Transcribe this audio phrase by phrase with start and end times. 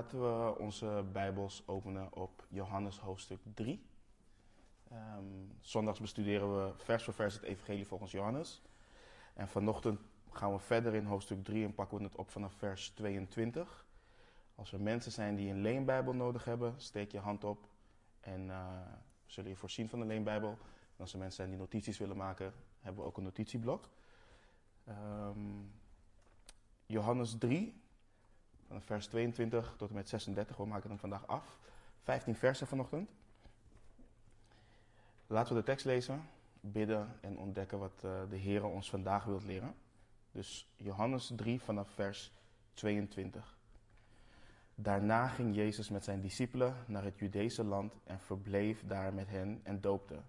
[0.00, 3.86] Laten we onze Bijbels openen op Johannes hoofdstuk 3.
[4.90, 5.24] Ehm,
[5.60, 8.62] zondags bestuderen we vers voor vers het Evangelie volgens Johannes.
[9.34, 12.90] En vanochtend gaan we verder in hoofdstuk 3 en pakken we het op vanaf vers
[12.90, 13.86] 22.
[14.54, 17.68] Als er mensen zijn die een leenbijbel nodig hebben, steek je hand op
[18.20, 18.66] en eh,
[19.24, 20.50] we zullen je voorzien van een leenbijbel.
[20.50, 23.88] En als er mensen zijn die notities willen maken, hebben we ook een notitieblok.
[24.84, 25.38] Ehm,
[26.86, 27.79] Johannes 3,
[28.70, 30.56] van vers 22 tot en met 36.
[30.56, 31.58] We maken hem vandaag af.
[32.02, 33.10] 15 versen vanochtend.
[35.26, 36.28] Laten we de tekst lezen,
[36.60, 39.74] bidden en ontdekken wat uh, de Heer ons vandaag wilt leren.
[40.32, 42.32] Dus Johannes 3 vanaf vers
[42.74, 43.58] 22.
[44.74, 49.60] Daarna ging Jezus met zijn discipelen naar het Judese land en verbleef daar met hen
[49.62, 50.20] en doopte.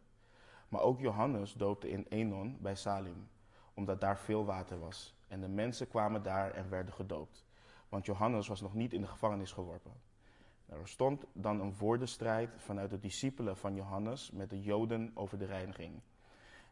[0.68, 3.28] Maar ook Johannes doopte in Enon bij Salim,
[3.74, 5.16] omdat daar veel water was.
[5.28, 7.46] En de mensen kwamen daar en werden gedoopt
[7.92, 9.92] want Johannes was nog niet in de gevangenis geworpen.
[10.66, 15.46] Er stond dan een woordenstrijd vanuit de discipelen van Johannes met de Joden over de
[15.46, 16.02] reiniging.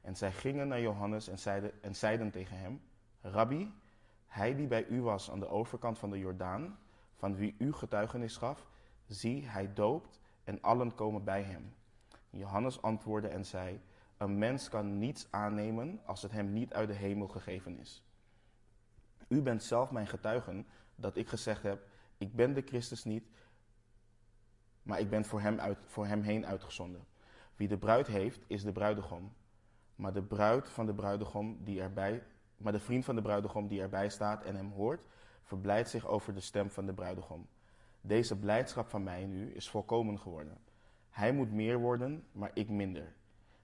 [0.01, 2.81] En zij gingen naar Johannes en zeiden, en zeiden tegen hem:
[3.21, 3.73] Rabbi,
[4.25, 6.79] hij die bij u was aan de overkant van de Jordaan,
[7.15, 8.67] van wie u getuigenis gaf,
[9.07, 11.73] zie, hij doopt en allen komen bij hem.
[12.29, 13.81] Johannes antwoordde en zei:
[14.17, 18.03] Een mens kan niets aannemen als het hem niet uit de hemel gegeven is.
[19.27, 20.67] U bent zelf mijn getuigen
[21.01, 23.23] dat ik gezegd heb: Ik ben de Christus niet,
[24.83, 27.05] maar ik ben voor hem, uit, voor hem heen uitgezonden.
[27.55, 29.33] Wie de bruid heeft, is de bruidegom.
[29.95, 32.23] Maar de bruid van de bruidegom die erbij,
[32.57, 35.01] maar de vriend van de bruidegom die erbij staat en hem hoort,
[35.43, 37.47] verblijdt zich over de stem van de bruidegom.
[38.01, 40.57] Deze blijdschap van mij nu is volkomen geworden.
[41.09, 43.13] Hij moet meer worden, maar ik minder.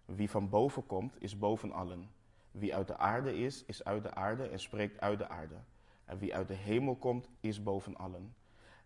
[0.05, 2.09] Wie van boven komt, is boven allen.
[2.51, 5.55] Wie uit de aarde is, is uit de aarde en spreekt uit de aarde.
[6.05, 8.35] En wie uit de hemel komt, is boven allen.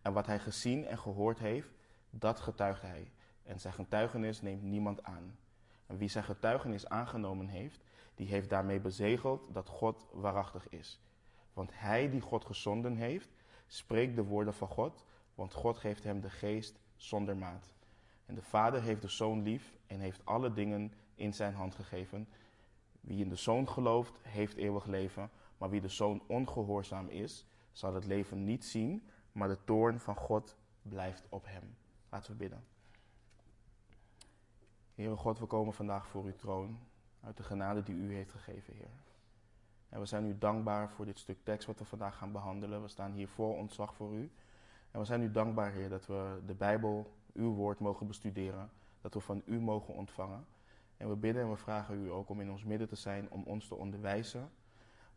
[0.01, 1.69] En wat hij gezien en gehoord heeft,
[2.09, 3.11] dat getuigt hij.
[3.43, 5.37] En zijn getuigenis neemt niemand aan.
[5.85, 7.83] En wie zijn getuigenis aangenomen heeft,
[8.15, 10.99] die heeft daarmee bezegeld dat God waarachtig is.
[11.53, 13.29] Want hij die God gezonden heeft,
[13.67, 15.05] spreekt de woorden van God,
[15.35, 17.73] want God geeft hem de geest zonder maat.
[18.25, 22.27] En de Vader heeft de Zoon lief en heeft alle dingen in zijn hand gegeven.
[23.01, 25.29] Wie in de Zoon gelooft, heeft eeuwig leven.
[25.59, 30.15] Maar wie de zoon ongehoorzaam is, zal het leven niet zien, maar de toorn van
[30.15, 31.75] God blijft op hem.
[32.09, 32.63] Laten we bidden.
[34.95, 36.79] Heere God, we komen vandaag voor uw troon
[37.23, 38.89] uit de genade die u heeft gegeven, Heer.
[39.89, 42.81] En we zijn u dankbaar voor dit stuk tekst wat we vandaag gaan behandelen.
[42.81, 44.31] We staan hier voor ontzag voor u.
[44.91, 48.69] En we zijn u dankbaar, Heer, dat we de Bijbel, uw woord, mogen bestuderen.
[49.01, 50.45] Dat we van u mogen ontvangen.
[50.97, 53.43] En we bidden en we vragen u ook om in ons midden te zijn, om
[53.43, 54.49] ons te onderwijzen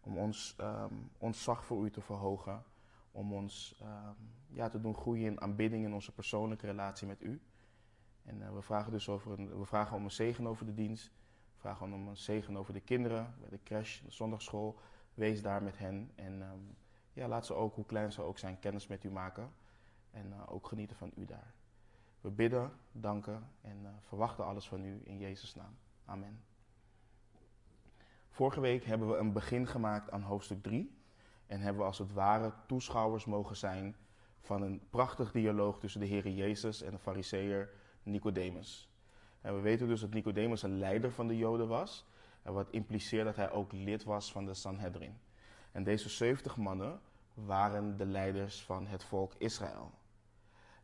[0.03, 2.63] om ons um, ontzag voor u te verhogen.
[3.13, 4.17] Om ons um,
[4.49, 7.41] ja, te doen groeien in aanbidding in onze persoonlijke relatie met u.
[8.25, 11.07] En uh, we, vragen dus over een, we vragen om een zegen over de dienst.
[11.55, 14.79] We vragen om een zegen over de kinderen bij de crash, de zondagschool.
[15.15, 16.11] Wees daar met hen.
[16.15, 16.77] En um,
[17.13, 19.53] ja, laat ze ook, hoe klein ze ook zijn, kennis met u maken.
[20.11, 21.55] En uh, ook genieten van u daar.
[22.21, 25.77] We bidden, danken en uh, verwachten alles van u in Jezus' naam.
[26.05, 26.52] Amen.
[28.33, 30.97] Vorige week hebben we een begin gemaakt aan hoofdstuk 3.
[31.47, 33.97] En hebben we als het ware toeschouwers mogen zijn
[34.41, 37.71] van een prachtig dialoog tussen de Heer Jezus en de Fariseer
[38.03, 38.91] Nicodemus.
[39.41, 42.07] En we weten dus dat Nicodemus een leider van de Joden was.
[42.43, 45.19] En wat impliceert dat hij ook lid was van de Sanhedrin.
[45.73, 47.01] En deze 70 mannen
[47.35, 49.91] waren de leiders van het volk Israël.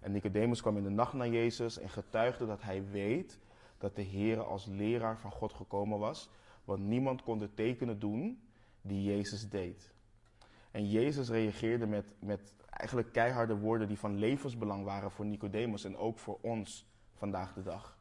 [0.00, 3.38] En Nicodemus kwam in de nacht naar Jezus en getuigde dat hij weet
[3.78, 6.30] dat de Heer als leraar van God gekomen was
[6.68, 8.42] want niemand kon de tekenen doen
[8.80, 9.92] die Jezus deed.
[10.70, 15.96] En Jezus reageerde met, met eigenlijk keiharde woorden die van levensbelang waren voor Nicodemus en
[15.96, 17.98] ook voor ons vandaag de dag.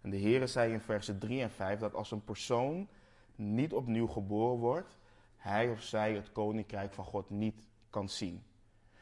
[0.00, 2.88] En de Heere zei in versen 3 en 5 dat als een persoon
[3.34, 4.98] niet opnieuw geboren wordt,
[5.36, 8.42] hij of zij het koninkrijk van God niet kan zien.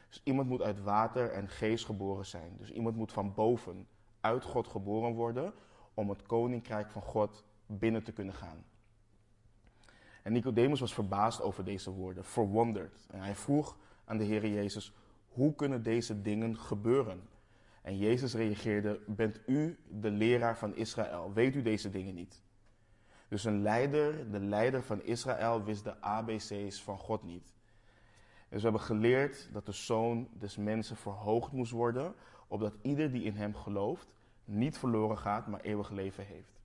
[0.09, 2.57] Dus iemand moet uit water en geest geboren zijn.
[2.57, 3.87] Dus iemand moet van boven
[4.21, 5.53] uit God geboren worden
[5.95, 8.65] om het koninkrijk van God binnen te kunnen gaan.
[10.23, 13.07] En Nicodemus was verbaasd over deze woorden, verwonderd.
[13.11, 14.95] En hij vroeg aan de Heer Jezus,
[15.29, 17.29] hoe kunnen deze dingen gebeuren?
[17.83, 21.33] En Jezus reageerde, bent u de leraar van Israël?
[21.33, 22.43] Weet u deze dingen niet?
[23.29, 27.53] Dus een leider, de leider van Israël, wist de ABC's van God niet.
[28.49, 32.15] Dus we hebben geleerd dat de zoon des mensen verhoogd moest worden,
[32.47, 34.09] opdat ieder die in hem gelooft
[34.45, 36.60] niet verloren gaat, maar eeuwig leven heeft.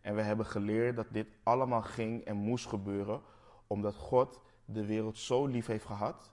[0.00, 3.20] En we hebben geleerd dat dit allemaal ging en moest gebeuren
[3.66, 6.32] omdat God de wereld zo lief heeft gehad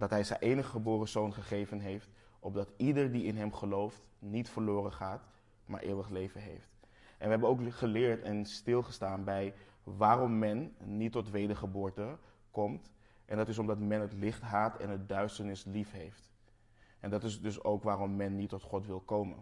[0.00, 2.08] dat hij zijn enige geboren zoon gegeven heeft,
[2.38, 5.22] opdat ieder die in hem gelooft niet verloren gaat,
[5.64, 6.70] maar eeuwig leven heeft.
[7.18, 12.18] En we hebben ook geleerd en stilgestaan bij waarom men niet tot wedergeboorte
[12.50, 12.92] komt.
[13.24, 16.32] En dat is omdat men het licht haat en het duisternis lief heeft.
[17.00, 19.38] En dat is dus ook waarom men niet tot God wil komen.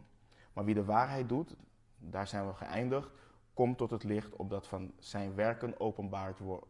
[0.52, 1.56] Maar wie de waarheid doet,
[1.98, 3.10] daar zijn we geëindigd,
[3.54, 5.80] komt tot het licht opdat van zijn werken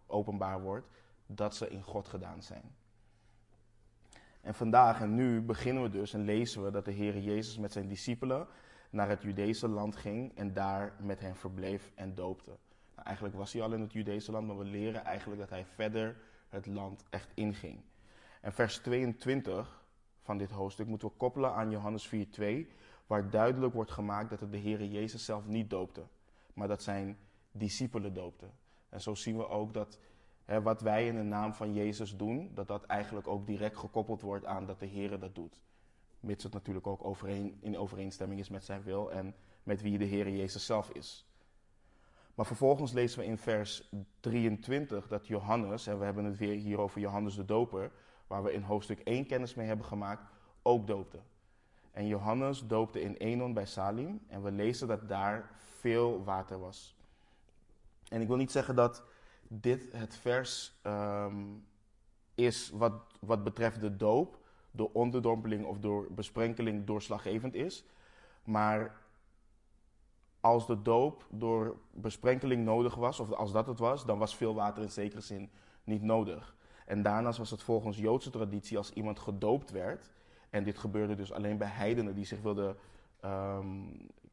[0.06, 0.86] openbaar wordt
[1.26, 2.76] dat ze in God gedaan zijn.
[4.40, 7.72] En vandaag en nu beginnen we dus en lezen we dat de Heer Jezus met
[7.72, 8.46] zijn discipelen
[8.90, 12.56] naar het Judese land ging en daar met hen verbleef en doopte.
[12.94, 15.64] Nou, eigenlijk was hij al in het Judese land, maar we leren eigenlijk dat hij
[15.64, 16.16] verder
[16.48, 17.80] het land echt inging.
[18.40, 19.82] En vers 22
[20.22, 22.14] van dit hoofdstuk moeten we koppelen aan Johannes 4:2,
[23.08, 26.06] waar duidelijk wordt gemaakt dat het de Heer Jezus zelf niet doopte,
[26.55, 27.19] maar dat zijn
[27.52, 28.52] discipelen doopten.
[28.88, 29.99] En zo zien we ook dat
[30.44, 34.20] hè, wat wij in de naam van Jezus doen, dat dat eigenlijk ook direct gekoppeld
[34.20, 35.62] wordt aan dat de Heer dat doet.
[36.20, 40.04] Mits het natuurlijk ook overeen, in overeenstemming is met zijn wil en met wie de
[40.04, 41.26] Heer Jezus zelf is.
[42.34, 43.90] Maar vervolgens lezen we in vers
[44.20, 47.93] 23 dat Johannes, en we hebben het weer hier over Johannes de Doper,
[48.26, 50.22] waar we in hoofdstuk 1 kennis mee hebben gemaakt,
[50.62, 51.19] ook doopte.
[51.98, 56.96] En Johannes doopte in Enon bij Salim en we lezen dat daar veel water was.
[58.08, 59.02] En ik wil niet zeggen dat
[59.48, 61.44] dit het vers ehm,
[62.34, 64.38] is wat, wat betreft de doop,
[64.70, 67.84] door onderdompeling of door besprenkeling doorslaggevend is.
[68.44, 69.00] Maar
[70.40, 74.54] als de doop door besprenkeling nodig was, of als dat het was, dan was veel
[74.54, 75.50] water in zekere zin
[75.84, 76.56] niet nodig.
[76.86, 80.10] En daarnaast was het volgens Joodse traditie als iemand gedoopt werd,
[80.50, 82.76] en dit gebeurde dus alleen bij heidenen die zich wilden
[83.20, 83.66] ehm,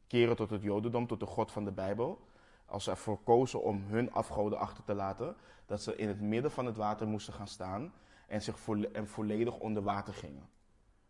[0.06, 2.20] keren tot het Jodendom, tot de God van de Bijbel,
[2.66, 5.36] als ze ervoor kozen om hun afgoden achter te laten,
[5.66, 7.92] dat ze in het midden van het water moesten gaan staan
[8.26, 8.56] en zich
[8.92, 10.48] en volledig onder water gingen.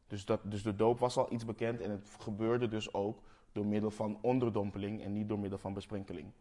[0.07, 3.67] Dus, dat, dus de doop was al iets bekend en het gebeurde dus ook door
[3.67, 6.33] middel van onderdompeling en niet door middel van besprenkeling.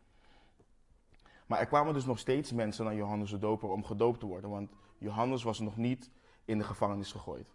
[1.45, 4.49] Maar er kwamen dus nog steeds mensen naar Johannes de Doper om gedoopt te worden,
[4.49, 6.09] want Johannes was nog niet
[6.45, 7.53] in de gevangenis gegooid.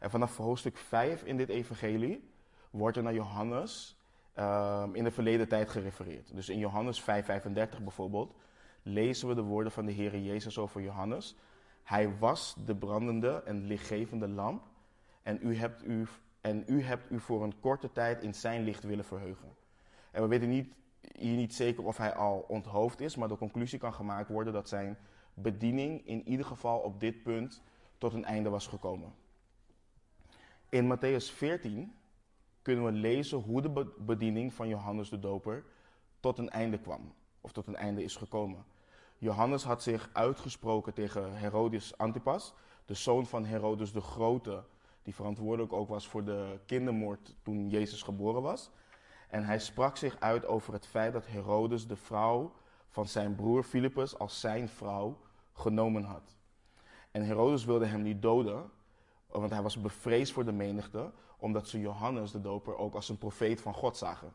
[0.00, 2.30] En vanaf hoofdstuk 5 in dit evangelie
[2.70, 3.96] wordt er naar Johannes
[4.38, 6.34] um, in de verleden tijd gerefereerd.
[6.34, 7.06] Dus in Johannes 5:35
[7.82, 8.34] bijvoorbeeld
[8.82, 11.36] lezen we de woorden van de Heer Jezus over Johannes.
[11.82, 14.62] Hij was de brandende en lichtgevende lamp
[15.22, 16.06] en u hebt u,
[16.40, 19.48] en u hebt u voor een korte tijd in zijn licht willen verheugen.
[20.10, 20.74] En we weten niet,
[21.12, 24.68] hier niet zeker of hij al onthoofd is, maar de conclusie kan gemaakt worden dat
[24.68, 24.98] zijn
[25.34, 27.62] bediening in ieder geval op dit punt
[27.98, 29.19] tot een einde was gekomen.
[30.70, 31.94] In Matthäus 14
[32.62, 35.64] kunnen we lezen hoe de bediening van Johannes de Doper
[36.20, 38.64] tot een einde kwam, of tot een einde is gekomen.
[39.18, 44.64] Johannes had zich uitgesproken tegen Herodias Antipas, de zoon van Herodes de Grote,
[45.02, 48.70] die verantwoordelijk ook was voor de kindermoord toen Jezus geboren was.
[49.28, 52.52] En hij sprak zich uit over het feit dat Herodes de vrouw
[52.88, 55.18] van zijn broer Filippus als zijn vrouw
[55.52, 56.36] genomen had.
[57.10, 58.70] En Herodes wilde hem niet doden,
[59.30, 63.18] want hij was bevreesd voor de menigte, omdat ze Johannes de Doper ook als een
[63.18, 64.32] profeet van God zagen.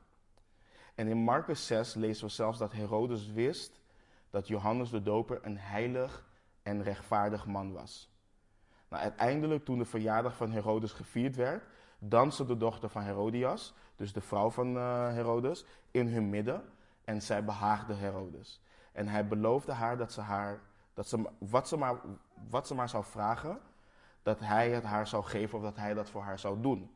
[0.95, 3.81] En in Marcus 6 lezen we zelfs dat Herodes wist
[4.30, 6.25] dat Johannes de Doper een heilig
[6.64, 8.14] en rechtvaardig man was.
[8.87, 11.64] Nou, uiteindelijk, toen de verjaardag van Herodes gevierd werd,
[11.99, 16.64] danste de dochter van Herodias, dus de vrouw van uh, Herodes, in hun midden
[17.06, 18.61] en zij behaagde Herodes.
[18.92, 20.59] En hij beloofde haar dat ze haar,
[20.94, 21.95] dat ze, wat, ze maar,
[22.49, 23.59] wat ze maar zou vragen,
[24.25, 26.89] dat hij het haar zou geven of dat hij dat voor haar zou doen.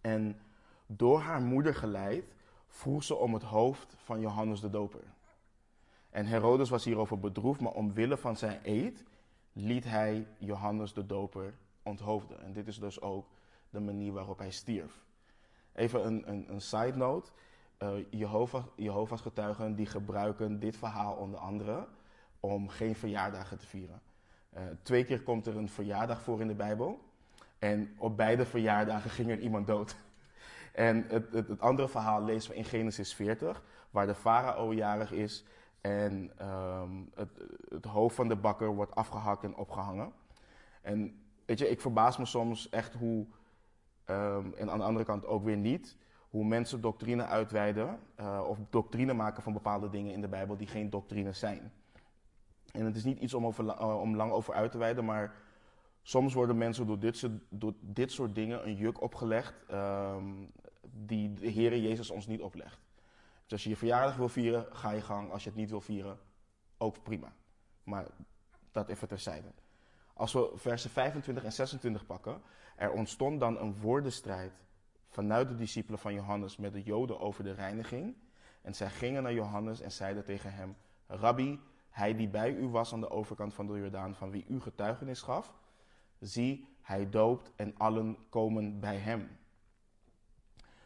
[0.00, 0.40] En
[0.86, 2.34] door haar moeder geleid
[2.66, 5.00] vroeg ze om het hoofd van Johannes de Doper.
[6.10, 9.04] En Herodes was hierover bedroefd, maar omwille van zijn eed
[9.52, 12.42] liet hij Johannes de Doper onthoofden.
[12.42, 13.26] En dit is dus ook
[13.70, 15.04] de manier waarop hij stierf.
[15.72, 17.30] Even een, een, een side note.
[17.78, 21.86] Uh, Jehovah, Jehovah's getuigen die gebruiken dit verhaal onder andere
[22.40, 24.00] om geen verjaardagen te vieren.
[24.56, 27.00] Uh, twee keer komt er een verjaardag voor in de Bijbel.
[27.58, 29.96] En op beide verjaardagen ging er iemand dood.
[30.72, 35.12] En het, het, het andere verhaal lezen we in Genesis 40, waar de farao jarig
[35.12, 35.44] is
[35.86, 37.28] en ehm, het,
[37.68, 40.12] het, hoofd van de bakker wordt afgehakt en opgehangen.
[40.82, 43.26] En weet je, ik verbaas me soms echt hoe,
[44.06, 45.96] um, en aan de andere kant ook weer niet,
[46.30, 50.66] hoe mensen doctrine uitweiden uh, of doctrine maken van bepaalde dingen in de Bijbel die
[50.66, 51.72] geen doctrine zijn.
[52.76, 55.34] En het is niet iets om, over, uh, om lang over uit te wijden, maar
[56.02, 60.52] soms worden mensen door dit, door dit soort dingen een juk opgelegd um,
[60.82, 62.80] die de Heer Jezus ons niet oplegt.
[63.42, 65.30] Dus als je je verjaardag wil vieren, ga je gang.
[65.30, 66.18] Als je het niet wil vieren,
[66.78, 67.32] ook prima.
[67.84, 68.06] Maar
[68.72, 69.48] dat even terzijde.
[70.14, 72.42] Als we versen 25 en 26 pakken,
[72.76, 74.52] er ontstond dan een woordenstrijd
[75.08, 78.16] vanuit de discipelen van Johannes met de Joden over de reiniging.
[78.62, 81.60] En zij gingen naar Johannes en zeiden tegen hem: Rabbi,
[81.96, 85.22] hij die bij u was aan de overkant van de Jordaan, van wie u getuigenis
[85.22, 85.54] gaf,
[86.20, 89.38] zie, hij doopt en allen komen bij hem.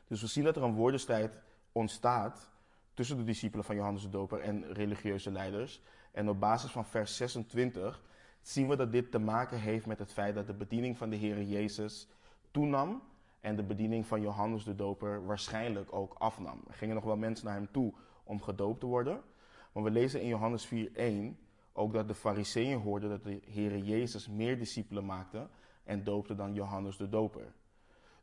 [0.07, 2.51] Dus we zien dat er een woordenstrijd ontstaat
[2.95, 5.83] tussen de discipelen van Johannes de Doper en religieuze leiders.
[6.13, 8.03] En op basis van vers 26
[8.41, 11.17] zien we dat dit te maken heeft met het feit dat de bediening van de
[11.17, 12.09] Heer Jezus
[12.51, 13.03] toenam
[13.41, 16.61] en de bediening van Johannes de Doper waarschijnlijk ook afnam.
[16.69, 19.23] Er gingen nog wel mensen naar hem toe om gedoopt te worden.
[19.73, 21.37] Maar we lezen in Johannes 4:1
[21.73, 25.49] ook dat de Fariseeën hoorden dat de Heer Jezus meer discipelen maakte
[25.85, 27.53] en doopte dan Johannes de Doper.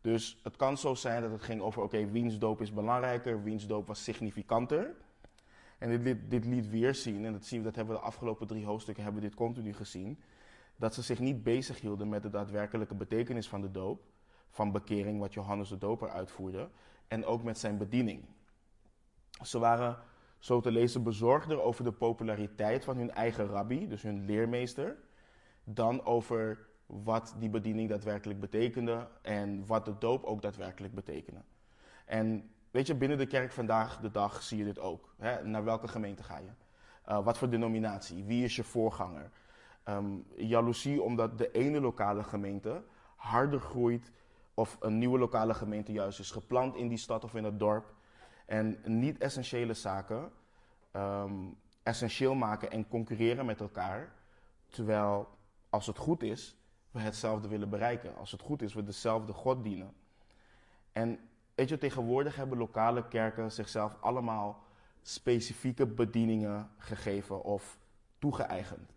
[0.01, 3.67] Dus het kan zo zijn dat het ging over, oké, wiens doop is belangrijker, wiens
[3.67, 4.95] doop was significanter.
[5.77, 8.47] En dit dit liet weer zien, en dat, zien we, dat hebben we de afgelopen
[8.47, 10.19] drie hoofdstukken hebben we dit continu gezien,
[10.75, 14.01] dat ze zich niet bezig hielden met de daadwerkelijke betekenis van de doop,
[14.49, 16.69] van bekering, wat Johannes de Doper uitvoerde,
[17.07, 18.25] en ook met zijn bediening.
[19.43, 19.97] Ze waren,
[20.39, 24.97] zo te lezen, bezorgder over de populariteit van hun eigen rabbi, dus hun leermeester,
[25.63, 31.41] dan over wat die bediening daadwerkelijk betekende en wat de doop ook daadwerkelijk betekende.
[32.05, 35.13] En weet je, binnen de kerk vandaag de dag zie je dit ook.
[35.17, 35.43] Hè?
[35.43, 36.49] Naar welke gemeente ga je?
[37.09, 38.23] Uh, wat voor denominatie?
[38.23, 39.31] Wie is je voorganger?
[39.89, 42.83] Um, jaloezie omdat de ene lokale gemeente
[43.15, 44.11] harder groeit
[44.53, 47.93] of een nieuwe lokale gemeente juist is geplant in die stad of in het dorp.
[48.47, 50.31] En niet essentiële zaken
[50.93, 54.13] um, essentieel maken en concurreren met elkaar.
[54.67, 55.27] Terwijl
[55.69, 56.57] als het goed is,
[56.91, 58.15] we hetzelfde willen bereiken.
[58.15, 59.93] Als het goed is, we dezelfde God dienen.
[60.91, 61.19] En
[61.55, 64.63] weet je, tegenwoordig hebben lokale kerken zichzelf allemaal
[65.01, 67.77] specifieke bedieningen gegeven of
[68.19, 68.95] toegeëigend.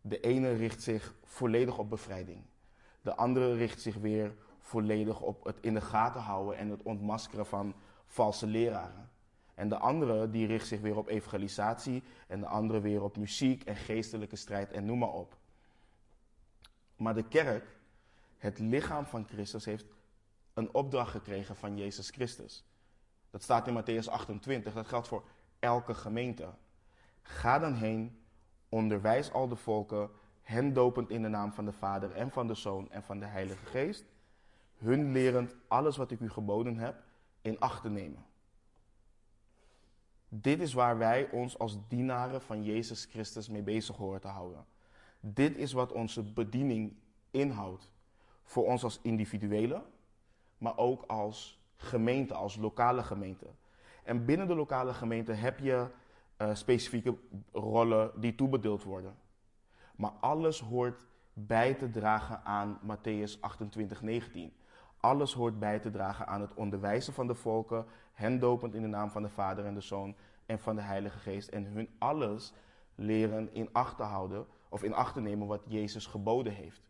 [0.00, 2.44] De ene richt zich volledig op bevrijding.
[3.00, 7.46] De andere richt zich weer volledig op het in de gaten houden en het ontmaskeren
[7.46, 7.74] van
[8.08, 9.10] valse leraren.
[9.54, 13.64] En de andere die richt zich weer op evangelisatie en de andere weer op muziek
[13.64, 15.36] en geestelijke strijd en noem maar op.
[16.96, 17.78] Maar de kerk,
[18.36, 19.86] het lichaam van Christus, heeft
[20.54, 22.64] een opdracht gekregen van Jezus Christus.
[23.30, 25.24] Dat staat in Matthäus 28, dat geldt voor
[25.58, 26.48] elke gemeente.
[27.22, 28.22] Ga dan heen,
[28.68, 30.10] onderwijs al de volken,
[30.42, 33.26] hen dopend in de naam van de Vader en van de Zoon en van de
[33.26, 34.04] Heilige Geest,
[34.76, 37.06] hun lerend alles wat ik u geboden heb
[37.42, 38.26] in acht te nemen.
[40.28, 44.66] Dit is waar wij ons als dienaren van Jezus Christus mee bezig horen te houden.
[45.20, 46.96] Dit is wat onze bediening
[47.30, 47.90] inhoudt.
[48.42, 49.82] Voor ons als individuele,
[50.58, 53.46] maar ook als gemeente, als lokale gemeente.
[54.04, 55.86] En binnen de lokale gemeente heb je
[56.38, 57.16] uh, specifieke
[57.52, 59.16] rollen die toebedeeld worden.
[59.96, 64.52] Maar alles hoort bij te dragen aan Matthäus 28, 19.
[65.00, 68.88] Alles hoort bij te dragen aan het onderwijzen van de volken, hen dopend in de
[68.88, 70.14] naam van de Vader en de Zoon
[70.46, 71.48] en van de Heilige Geest.
[71.48, 72.52] En hun alles
[72.94, 76.82] leren in acht te houden of in acht te nemen wat Jezus geboden heeft.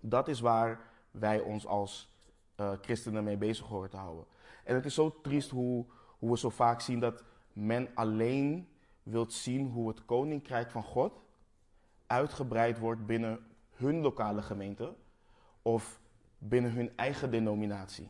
[0.00, 2.12] Dat is waar wij ons als
[2.56, 4.24] uh, christenen mee bezig horen te houden.
[4.64, 5.84] En het is zo triest hoe,
[6.18, 8.68] hoe we zo vaak zien dat men alleen
[9.02, 11.22] wilt zien hoe het koninkrijk van God
[12.06, 14.94] uitgebreid wordt binnen hun lokale gemeente
[15.62, 16.00] of
[16.48, 18.08] binnen hun eigen denominatie.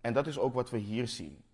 [0.00, 1.44] En dat is ook wat we hier zien.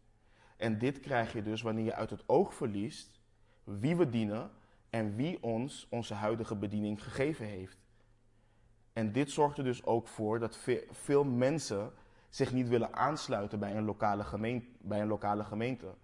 [0.56, 3.20] En dit krijg je dus wanneer je uit het oog verliest
[3.64, 4.50] wie we dienen
[4.90, 7.78] en wie ons onze huidige bediening gegeven heeft.
[8.92, 10.58] En dit zorgt er dus ook voor dat
[10.90, 11.92] veel mensen
[12.28, 14.68] zich niet willen aansluiten bij een lokale gemeente.
[14.80, 15.94] Bij een lokale gemeente.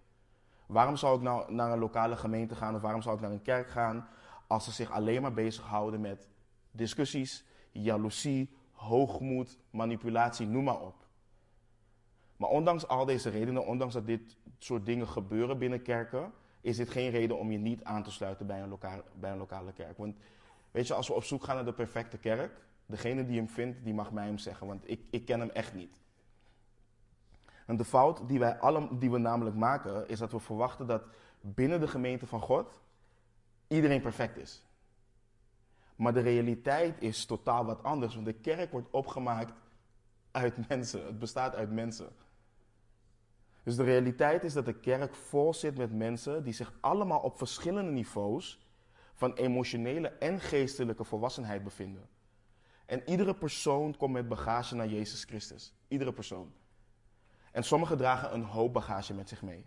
[0.67, 3.43] Waarom zou ik nou naar een lokale gemeente gaan of waarom zou ik naar een
[3.43, 4.09] kerk gaan
[4.47, 6.29] als ze zich alleen maar bezighouden met
[6.71, 8.51] discussies, jaloezie,
[8.85, 10.95] hoogmoed, manipulatie, noem maar op.
[12.37, 16.91] Maar ondanks al deze redenen, ondanks dat dit soort dingen gebeuren binnen kerken, is dit
[16.91, 19.99] geen reden om je niet aan te sluiten bij een, lokale, bij een lokale kerk.
[19.99, 20.17] Want
[20.71, 23.85] weet je, als we op zoek gaan naar de perfecte kerk, degene die hem vindt,
[23.85, 26.03] die mag mij hem zeggen, want ik, ik ken hem echt niet.
[27.67, 31.03] En de fout die wij allen, die we namelijk maken, is dat we verwachten dat
[31.41, 32.81] binnen de gemeente van God
[33.69, 34.63] iedereen perfect is.
[35.97, 39.53] Maar de realiteit is totaal wat anders, want de kerk wordt opgemaakt
[40.31, 41.07] uit mensen.
[41.07, 42.09] Het bestaat uit mensen.
[43.63, 47.37] Dus de realiteit is dat de kerk vol zit met mensen die zich allemaal op
[47.39, 48.69] verschillende niveaus
[49.15, 52.09] van emotionele en geestelijke volwassenheid bevinden.
[52.87, 55.75] En iedere persoon komt met bagage naar Jezus Christus.
[55.89, 56.53] Iedere persoon.
[57.53, 59.65] En sommigen dragen een hoop bagage met zich mee.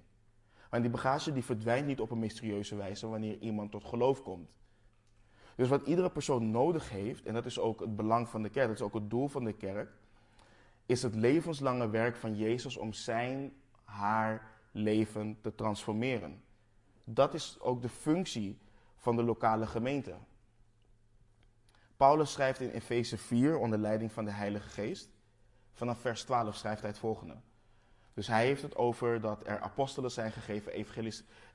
[0.69, 4.50] Maar die bagage die verdwijnt niet op een mysterieuze wijze wanneer iemand tot geloof komt.
[5.57, 8.67] Dus wat iedere persoon nodig heeft, en dat is ook het belang van de kerk,
[8.67, 9.89] dat is ook het doel van de kerk,
[10.85, 16.43] is het levenslange werk van Jezus om zijn, haar leven te transformeren.
[17.03, 18.57] Dat is ook de functie
[18.95, 20.15] van de lokale gemeente.
[21.95, 25.09] Paulus schrijft in Efeze 4 onder leiding van de Heilige Geest.
[25.73, 27.35] Vanaf vers 12 schrijft hij het volgende.
[28.13, 30.73] Dus hij heeft het over dat er apostelen zijn gegeven,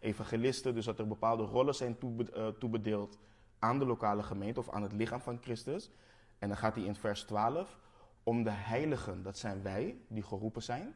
[0.01, 3.19] evangelisten, dus dat er bepaalde rollen zijn eh, toebedeeld
[3.63, 5.91] aan de lokale gemeente of aan het lichaam van Christus.
[6.39, 7.79] En dan gaat hij in vers 12
[8.23, 10.95] om de heiligen, dat zijn wij die geroepen zijn,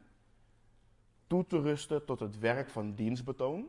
[1.27, 3.67] toe te rusten tot het werk van dienstbetoon,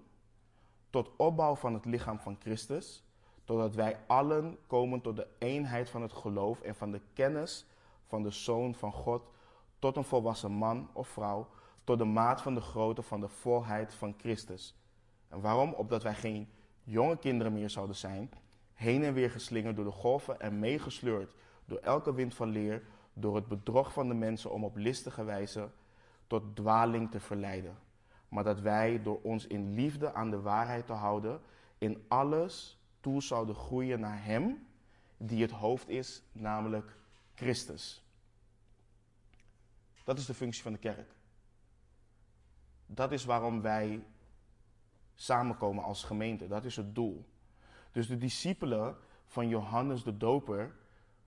[0.90, 3.04] tot opbouw van het lichaam van Christus,
[3.44, 7.66] totdat wij allen komen tot de eenheid van het geloof en van de kennis
[8.06, 9.30] van de Zoon van God,
[9.78, 11.48] tot een volwassen man of vrouw,
[11.84, 14.74] tot de maat van de grootte van de volheid van Christus.
[15.28, 15.72] En waarom?
[15.72, 16.48] Opdat wij geen
[16.84, 18.30] jonge kinderen meer zouden zijn,
[18.78, 22.82] heen en weer geslingerd door de golven en meegesleurd door elke wind van leer,
[23.12, 25.70] door het bedrog van de mensen om op listige wijze
[26.26, 27.78] tot dwaling te verleiden.
[28.28, 31.40] Maar dat wij door ons in liefde aan de waarheid te houden,
[31.78, 34.66] in alles toe zouden groeien naar Hem,
[35.16, 36.96] die het hoofd is, namelijk
[37.34, 38.04] Christus.
[40.04, 41.14] Dat is de functie van de kerk.
[42.86, 44.04] Dat is waarom wij
[45.14, 46.46] samenkomen als gemeente.
[46.46, 47.26] Dat is het doel.
[47.98, 50.74] Dus de discipelen van Johannes de Doper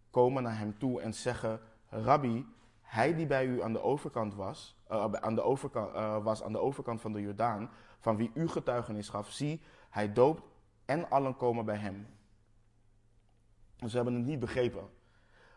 [0.10, 1.60] komen naar hem toe en zeggen:
[1.90, 2.46] Rabbi,
[2.82, 6.52] hij die bij u aan de overkant was, uh, aan de overkant, uh, was aan
[6.52, 10.44] de overkant van de Jordaan, van wie u getuigenis gaf, zie, hij doopt
[10.86, 12.08] en allen komen bij hem.
[13.88, 14.90] Ze hebben het niet begrepen.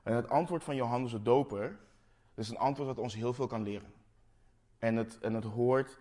[0.02, 1.78] En het antwoord van Johannes de Doper
[2.34, 3.92] is een antwoord dat ons heel veel kan leren.
[4.78, 5.98] En het, en het hoort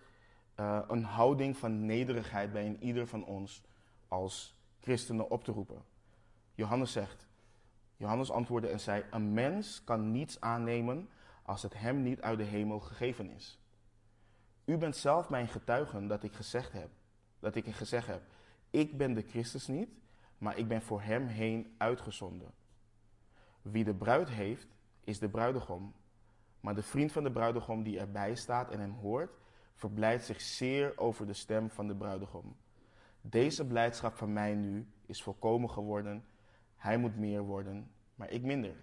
[0.59, 3.63] uh, een houding van nederigheid bij een ieder van ons
[4.07, 5.83] als christenen op te roepen.
[6.55, 7.27] Johannes zegt,
[7.95, 11.09] Johannes antwoordde en zei: Een mens kan niets aannemen
[11.43, 13.59] als het hem niet uit de hemel gegeven is.
[14.65, 16.89] U bent zelf mijn getuigen dat ik gezegd heb,
[17.39, 18.21] dat ik gezegd heb:
[18.69, 19.89] Ik ben de Christus niet,
[20.37, 22.51] maar ik ben voor hem heen uitgezonden.
[23.61, 24.67] Wie de bruid heeft,
[25.03, 25.93] is de bruidegom.
[26.59, 29.31] Maar de vriend van de bruidegom die erbij staat en hem hoort,
[29.75, 32.55] verblijdt zich zeer over de stem van de bruidegom.
[33.25, 36.25] Deze blijdschap van mij nu is volkomen geworden.
[36.75, 38.75] Hij moet meer worden, maar ik minder.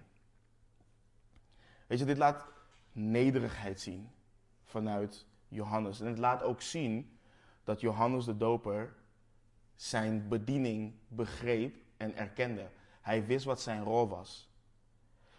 [1.87, 2.47] Weet je, dit laat
[2.93, 4.11] nederigheid zien
[4.65, 6.01] vanuit Johannes.
[6.01, 7.19] En het laat ook zien
[7.65, 8.95] dat Johannes de Doper
[9.75, 12.71] zijn bediening begreep en erkende.
[13.01, 14.51] Hij wist wat zijn rol was.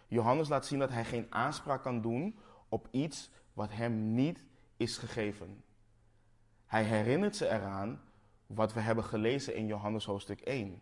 [0.08, 2.38] Johannes laat zien dat hij geen aanspraak kan doen
[2.68, 4.44] op iets wat hem niet
[4.76, 5.64] is gegeven.
[6.66, 8.00] Hij herinnert ze eraan
[8.54, 10.80] wat we hebben gelezen in Johannes hoofdstuk 1.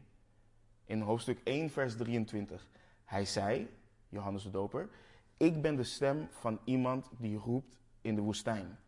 [0.85, 2.69] In hoofdstuk 1, vers 23.
[3.05, 3.69] Hij zei,
[4.09, 4.89] Johannes de Doper,
[5.37, 8.79] ik ben de stem van iemand die roept in de woestijn.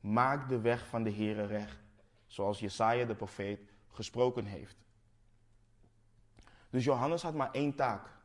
[0.00, 1.78] Maak de weg van de Heere recht,
[2.26, 4.76] zoals Jesaja de profeet gesproken heeft.
[6.70, 8.18] Dus Johannes had maar één taak.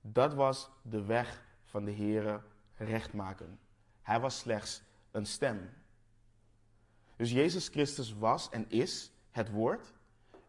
[0.00, 2.42] Dat was de weg van de Heere
[2.74, 3.58] recht maken.
[4.02, 5.70] Hij was slechts een stem.
[7.16, 9.92] Dus Jezus Christus was en is het woord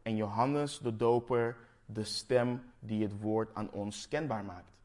[0.02, 4.82] en Johannes de Doper de stem die het woord aan ons kenbaar maakt.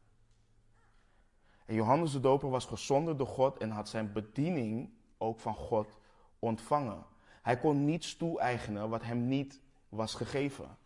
[1.65, 5.99] En Johannes de Doper was gezonden door God en had zijn bediening ook van God
[6.39, 7.05] ontvangen.
[7.41, 10.77] Hij kon niets toe-eigenen wat hem niet was gegeven.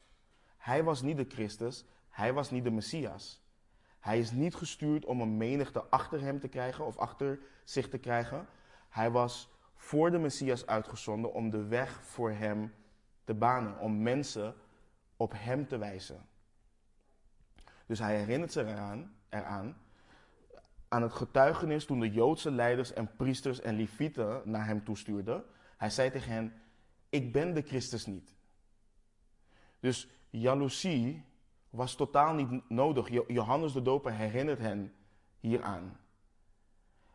[0.58, 3.41] Hij was niet de Christus, hij was niet de Messias.
[3.99, 7.97] Hij is niet gestuurd om een menigte achter hem te krijgen of achter zich te
[7.97, 8.47] krijgen.
[8.89, 12.73] Hij was voor de Messias uitgezonden om de weg voor hem
[13.24, 14.56] te banen, om mensen
[15.18, 16.26] op hem te wijzen.
[17.86, 19.78] Dus hij herinnert zich eraan, eraan
[20.94, 25.44] aan het getuigenis toen de Joodse leiders en priesters en levieten naar hem toestuurden.
[25.78, 26.54] Hij zei tegen hen,
[27.10, 28.36] ik ben de Christus niet.
[29.80, 31.26] Dus jaloezie
[31.70, 33.28] was totaal niet nodig.
[33.28, 34.94] Johannes de Doper herinnert hen
[35.40, 35.98] hieraan.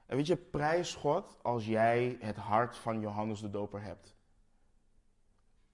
[0.07, 4.17] En weet je, prijs God als jij het hart van Johannes de Doper hebt.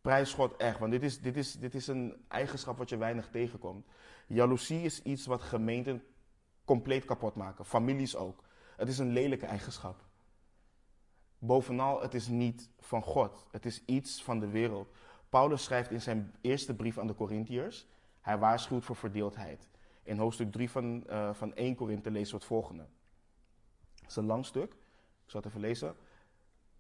[0.05, 3.29] Prijs God echt, want dit is, dit, is, dit is een eigenschap wat je weinig
[3.31, 3.87] tegenkomt.
[4.27, 6.05] Jaloezie is iets wat gemeenten
[6.64, 8.45] compleet kapot maken, families ook.
[8.77, 10.05] Het is een lelijke eigenschap.
[11.38, 13.47] Bovenal, het is niet van God.
[13.51, 14.93] Het is iets van de wereld.
[15.29, 17.87] Paulus schrijft in zijn eerste brief aan de Corinthiërs,
[18.21, 19.69] hij waarschuwt voor verdeeldheid.
[20.03, 22.87] In hoofdstuk 3 van, uh, van 1 Korinthe lezen we het volgende.
[23.95, 24.73] Het is een lang stuk.
[25.25, 25.97] Ik zal het even lezen.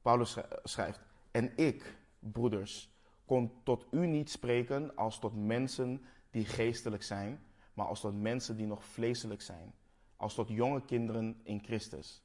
[0.02, 2.93] Paulus schrijft: En ik, broeders,
[3.24, 8.56] kon tot u niet spreken als tot mensen die geestelijk zijn, maar als tot mensen
[8.56, 9.74] die nog vleeselijk zijn.
[10.16, 12.22] Als tot jonge kinderen in Christus.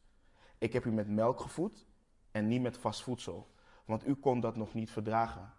[0.57, 1.87] Ik heb u met melk gevoed
[2.31, 3.51] en niet met vast voedsel,
[3.85, 5.53] want u kon dat nog niet verdragen.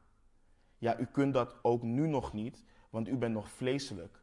[0.79, 4.22] Ja, u kunt dat ook nu nog niet, want u bent nog vleeselijk.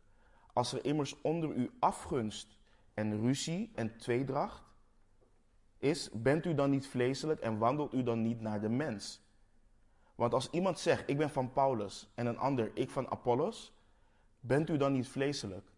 [0.54, 2.58] Als er immers onder u afgunst
[2.94, 4.64] en ruzie en tweedracht
[5.78, 9.27] is, bent u dan niet vleeselijk en wandelt u dan niet naar de mens?
[10.18, 13.74] Want als iemand zegt, ik ben van Paulus en een ander, ik van Apollos,
[14.40, 15.72] bent u dan niet vleeselijk?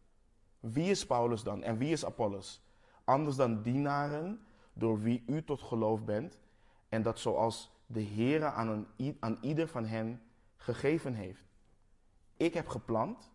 [0.59, 2.61] Wie is Paulus dan en wie is Apollos?
[3.03, 6.39] Anders dan dienaren door wie u tot geloof bent
[6.89, 8.87] en dat zoals de Heere aan,
[9.19, 10.21] aan ieder van hen
[10.55, 11.43] gegeven heeft.
[12.37, 13.31] Ik heb geplant,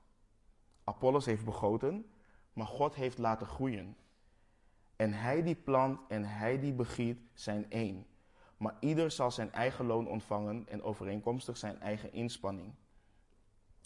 [0.85, 2.11] Apollos heeft begoten,
[2.53, 3.97] maar God heeft laten groeien.
[4.97, 8.07] En hij die plant en hij die begiet zijn één.
[8.65, 12.75] Maar ieder zal zijn eigen loon ontvangen en overeenkomstig zijn eigen inspanning.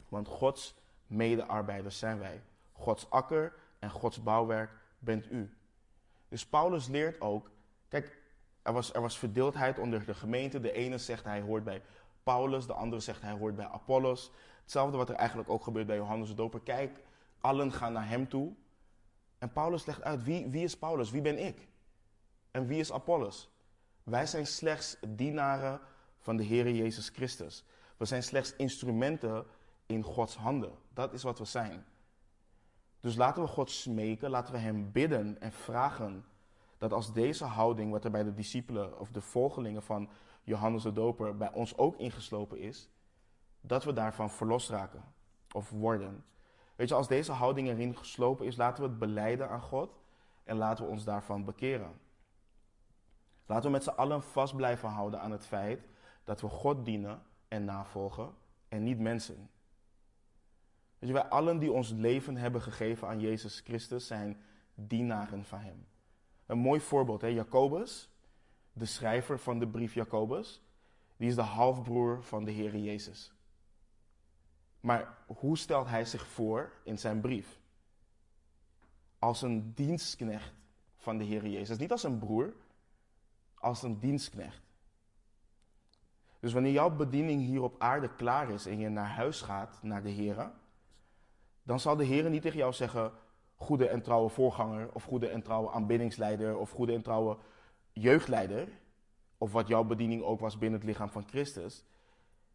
[0.08, 0.74] Want Gods
[1.06, 2.42] medearbeiders zijn wij.
[2.72, 5.56] Gods akker en Gods bouwwerk bent u.
[6.28, 7.50] Dus Paulus leert ook,
[7.88, 8.18] kijk,
[8.62, 10.60] er was, er was verdeeldheid onder de gemeente.
[10.60, 11.82] De ene zegt hij hoort bij
[12.22, 14.30] Paulus, de andere zegt hij hoort bij Apollos.
[14.62, 16.60] Hetzelfde wat er eigenlijk ook gebeurt bij Johannes de Doper.
[16.60, 16.98] Kijk,
[17.40, 18.52] allen gaan naar hem toe.
[19.38, 21.10] En Paulus legt uit, wie, wie is Paulus?
[21.10, 21.68] Wie ben ik?
[22.50, 23.56] En wie is Apollos?
[24.08, 25.80] Wij zijn slechts dienaren
[26.18, 27.64] van de Heer Jezus Christus.
[27.96, 29.46] We zijn slechts instrumenten
[29.86, 30.72] in Gods handen.
[30.92, 31.84] Dat is wat we zijn.
[33.00, 36.24] Dus laten we God smeken, laten we Hem bidden en vragen
[36.78, 40.08] dat als deze houding, wat er bij de discipelen of de volgelingen van
[40.42, 42.88] Johannes de Doper bij ons ook ingeslopen is,
[43.60, 45.04] dat we daarvan verlost raken
[45.52, 46.24] of worden.
[46.76, 49.98] Weet je, als deze houding erin geslopen is, laten we het beleiden aan God
[50.44, 52.06] en laten we ons daarvan bekeren.
[53.48, 55.88] Laten we met z'n allen vast blijven houden aan het feit
[56.24, 58.34] dat we God dienen en navolgen
[58.68, 59.50] en niet mensen.
[60.98, 64.42] Weet je, wij allen die ons leven hebben gegeven aan Jezus Christus zijn
[64.74, 65.86] dienaren van Hem.
[66.46, 67.26] Een mooi voorbeeld, hè?
[67.26, 68.08] Jacobus,
[68.72, 70.62] de schrijver van de brief Jacobus,
[71.16, 73.32] die is de halfbroer van de Heer Jezus.
[74.80, 77.60] Maar hoe stelt hij zich voor in zijn brief?
[79.18, 80.52] Als een dienstknecht
[80.96, 81.78] van de Heer Jezus.
[81.78, 82.54] Niet als een broer,
[83.60, 84.62] als een dienstknecht.
[86.40, 90.02] Dus wanneer jouw bediening hier op aarde klaar is en je naar huis gaat, naar
[90.02, 90.50] de Heer,
[91.62, 93.12] dan zal de Heer niet tegen jou zeggen,
[93.54, 97.36] goede en trouwe voorganger, of goede en trouwe aanbiddingsleider, of goede en trouwe
[97.92, 98.68] jeugdleider,
[99.38, 101.84] of wat jouw bediening ook was binnen het lichaam van Christus.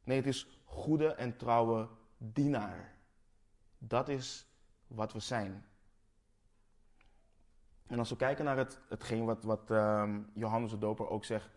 [0.04, 1.88] Nee, het is goede en trouwe
[2.18, 2.96] dienaar.
[3.78, 4.48] Dat is
[4.88, 5.66] wat we zijn.
[7.88, 11.50] En als we kijken naar het, hetgeen wat, wat ehm, Johannes de Doper ook zegt.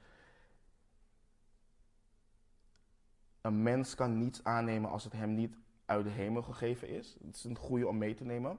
[3.41, 7.17] Een mens kan niets aannemen als het hem niet uit de hemel gegeven is.
[7.25, 8.59] Het is een goede om mee te nemen.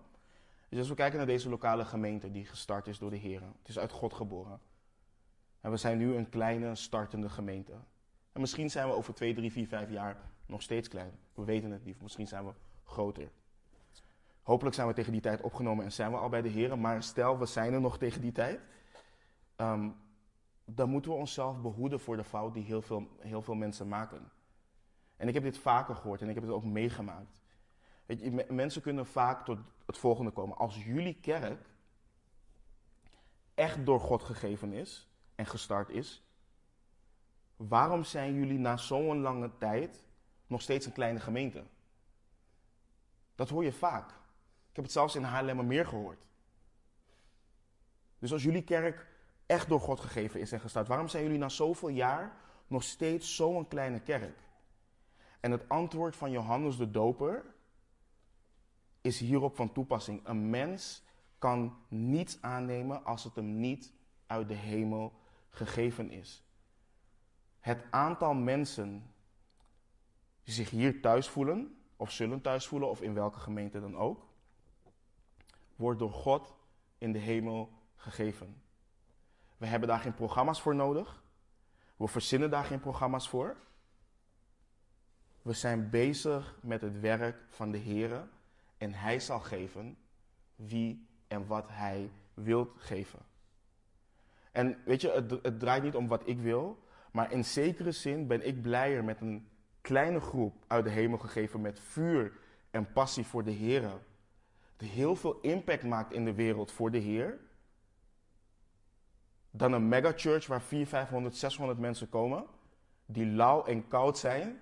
[0.70, 3.42] Dus als we kijken naar deze lokale gemeente die gestart is door de Heer.
[3.42, 4.60] Het is uit God geboren.
[5.62, 7.74] En we zijn nu een kleine startende gemeente.
[8.32, 11.20] En misschien zijn we over 2, 3, 4, 5 jaar nog steeds klein.
[11.34, 12.02] We weten het niet.
[12.02, 12.52] Misschien zijn we
[12.84, 13.32] groter.
[14.48, 16.78] Hopelijk zijn we tegen die tijd opgenomen en zijn we al bij de Heer.
[16.78, 18.62] Maar stel, we zijn er nog tegen die tijd.
[19.58, 19.96] Um,
[20.66, 24.32] dan moeten we onszelf behoeden voor de fout die heel veel, heel veel mensen maken.
[25.18, 27.42] En ik heb dit vaker gehoord en ik heb het ook meegemaakt.
[28.06, 30.58] Weet je, mensen kunnen vaak tot het volgende komen.
[30.58, 31.66] Als jullie kerk
[33.54, 36.24] echt door God gegeven is en gestart is,
[37.56, 40.06] waarom zijn jullie na zo'n lange tijd
[40.48, 41.64] nog steeds een kleine gemeente?
[43.36, 44.26] Dat hoor je vaak.
[44.78, 46.26] Ik heb het zelfs in Haarlemmermeer gehoord.
[48.20, 49.08] Dus als jullie kerk
[49.46, 52.38] echt door God gegeven is en gestart, waarom zijn jullie na zoveel jaar
[52.68, 54.40] nog steeds zo'n kleine kerk?
[55.40, 57.46] En het antwoord van Johannes de Doper
[59.02, 60.22] is hierop van toepassing.
[60.24, 61.04] Een mens
[61.38, 63.94] kan niets aannemen als het hem niet
[64.26, 65.14] uit de hemel
[65.50, 66.44] gegeven is.
[67.60, 69.14] Het aantal mensen
[70.44, 74.27] die zich hier thuis voelen, of zullen thuis voelen, of in welke gemeente dan ook,
[75.78, 76.56] wordt door God
[76.98, 78.62] in de hemel gegeven.
[79.58, 81.24] We hebben daar geen programma's voor nodig.
[81.96, 83.58] We verzinnen daar geen programma's voor.
[85.42, 88.28] We zijn bezig met het werk van de Heer
[88.78, 89.98] en Hij zal geven
[90.56, 93.20] wie en wat Hij wilt geven.
[94.52, 98.28] En weet je, het, het draait niet om wat ik wil, maar in zekere zin
[98.28, 99.48] ben ik blijer met een
[99.82, 102.32] kleine groep uit de hemel gegeven met vuur
[102.72, 103.92] en passie voor de Heer.
[104.78, 107.40] Die heel veel impact maakt in de wereld voor de Heer.
[109.52, 112.46] Dan een megachurch waar 400, 500, 600 mensen komen.
[113.06, 114.62] Die lauw en koud zijn.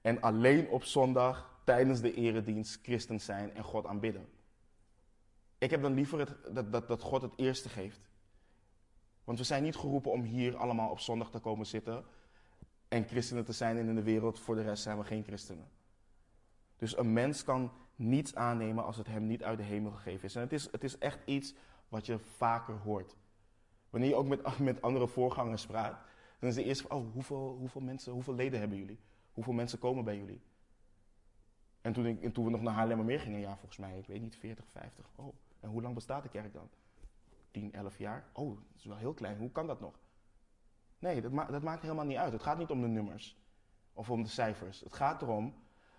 [0.00, 4.28] En alleen op zondag tijdens de eredienst christen zijn en God aanbidden.
[5.58, 8.00] Ik heb dan liever het, dat, dat, dat God het eerste geeft.
[9.24, 12.04] Want we zijn niet geroepen om hier allemaal op zondag te komen zitten
[12.88, 15.68] en christenen te zijn in de wereld voor de rest zijn we geen christenen.
[16.76, 20.34] Dus een mens kan niets aannemen als het hem niet uit de hemel gegeven is.
[20.34, 21.54] En het is, het is echt iets
[21.88, 23.16] wat je vaker hoort.
[23.90, 25.98] Wanneer je ook met, met andere voorgangers praat,
[26.38, 28.98] dan is de eerste oh, hoeveel, hoeveel mensen, hoeveel leden hebben jullie?
[29.32, 30.42] Hoeveel mensen komen bij jullie?
[31.80, 34.20] En toen, ik, en toen we nog naar Haarlemmermeer gingen, ja, volgens mij, ik weet
[34.20, 35.06] niet, 40, 50.
[35.16, 36.68] Oh, en hoe lang bestaat de kerk dan?
[37.50, 38.24] 10, 11 jaar?
[38.32, 39.38] Oh, dat is wel heel klein.
[39.38, 39.98] Hoe kan dat nog?
[40.98, 42.32] Nee, dat, dat maakt helemaal niet uit.
[42.32, 43.36] Het gaat niet om de nummers
[43.92, 44.80] of om de cijfers.
[44.80, 45.54] Het gaat erom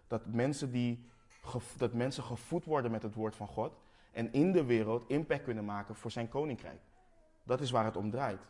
[0.07, 1.09] dat mensen, die,
[1.77, 3.73] dat mensen gevoed worden met het woord van God
[4.11, 6.81] en in de wereld impact kunnen maken voor zijn koninkrijk.
[7.43, 8.47] Dat is waar het om draait.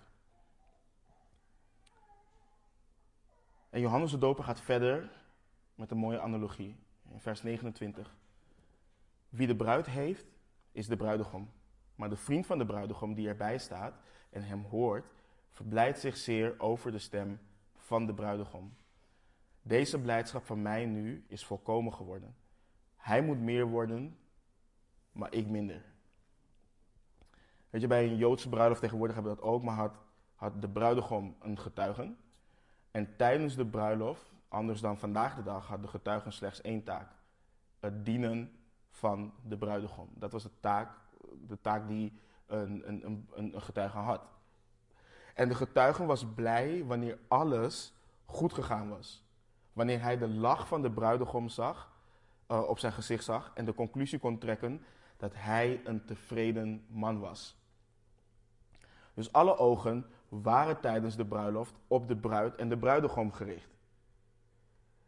[3.69, 5.11] En Johannes de Doper gaat verder
[5.75, 6.75] met een mooie analogie
[7.11, 8.15] in vers 29.
[9.29, 10.25] Wie de bruid heeft,
[10.71, 11.51] is de bruidegom.
[11.95, 13.93] Maar de vriend van de bruidegom die erbij staat
[14.29, 15.05] en hem hoort,
[15.51, 17.39] verblijdt zich zeer over de stem
[17.75, 18.75] van de bruidegom.
[19.61, 22.35] Deze blijdschap van mij nu is volkomen geworden.
[23.07, 24.17] Hij moet meer worden,
[25.11, 25.85] maar ik minder.
[27.69, 29.95] Weet je, bij een Joodse bruiloft tegenwoordig hebben we dat ook, maar had,
[30.35, 32.17] had de bruidegom een getuigen.
[32.91, 37.09] En tijdens de bruiloft, anders dan vandaag de dag, had de getuigen slechts één taak:
[37.79, 38.51] het dienen
[38.89, 40.09] van de bruidegom.
[40.13, 40.91] Dat was de taak,
[41.47, 44.21] de taak die een, een, een, een getuige had.
[45.33, 47.93] En de getuige was blij wanneer alles
[48.25, 49.25] goed gegaan was.
[49.73, 51.95] Wanneer hij de lach van de bruidegom zag,
[52.51, 54.81] uh, op zijn gezicht zag en de conclusie kon trekken
[55.17, 57.55] dat hij een tevreden man was.
[59.13, 63.69] Dus alle ogen waren tijdens de bruiloft op de bruid en de bruidegom gericht.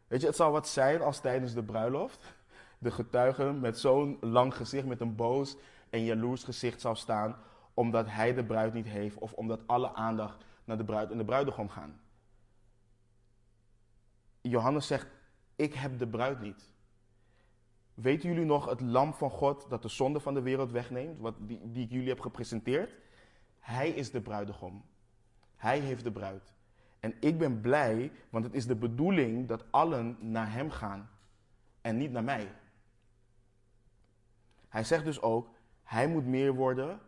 [0.06, 2.34] Weet je, het zal wat zijn als tijdens de bruiloft
[2.80, 5.56] de getuige met zo'n lang gezicht, met een boos
[5.90, 7.36] en jaloers gezicht zou staan,
[7.74, 11.24] omdat hij de bruid niet heeft of omdat alle aandacht naar de bruid en de
[11.24, 12.00] bruidegom gaan.
[14.40, 15.06] Johannes zegt,
[15.56, 16.69] ik heb de bruid niet.
[18.00, 21.34] Weten jullie nog het lam van God dat de zonde van de wereld wegneemt, wat
[21.38, 22.96] die, die ik jullie heb gepresenteerd?
[23.58, 24.84] Hij is de bruidegom.
[25.56, 26.52] Hij heeft de bruid.
[27.00, 31.10] En ik ben blij, want het is de bedoeling dat allen naar hem gaan
[31.80, 32.52] en niet naar mij.
[34.68, 35.48] Hij zegt dus ook,
[35.82, 37.00] hij moet meer worden,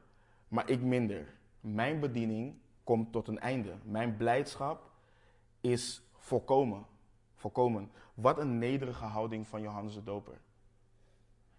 [0.49, 1.35] maar ik minder.
[1.61, 3.75] Mijn bediening komt tot een einde.
[3.83, 4.91] Mijn blijdschap
[5.61, 6.87] is volkomen.
[7.35, 7.91] Volkomen.
[8.15, 10.41] Wat een nederige houding van Johannes de Doper.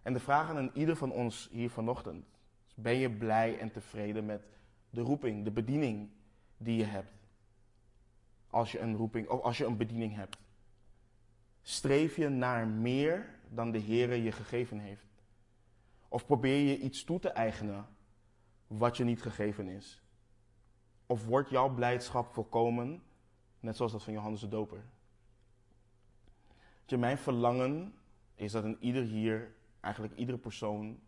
[0.04, 2.26] En de vraag aan ieder van ons hier vanochtend.
[2.76, 4.44] Ben je blij en tevreden met
[4.90, 6.10] de roeping, de bediening
[6.58, 7.12] die je hebt?
[8.50, 10.38] Als je een roeping of als je een bediening hebt.
[11.62, 15.06] Streef je naar meer dan de Heer je gegeven heeft?
[16.08, 17.86] Of probeer je iets toe te eigenen
[18.68, 20.02] wat je niet gegeven is?
[21.06, 23.04] Of wordt jouw blijdschap volkomen,
[23.60, 24.84] net zoals dat van Johannes de Doper?
[26.98, 27.94] Mijn verlangen
[28.36, 31.00] is dat in ieder hier, eigenlijk iedere persoon,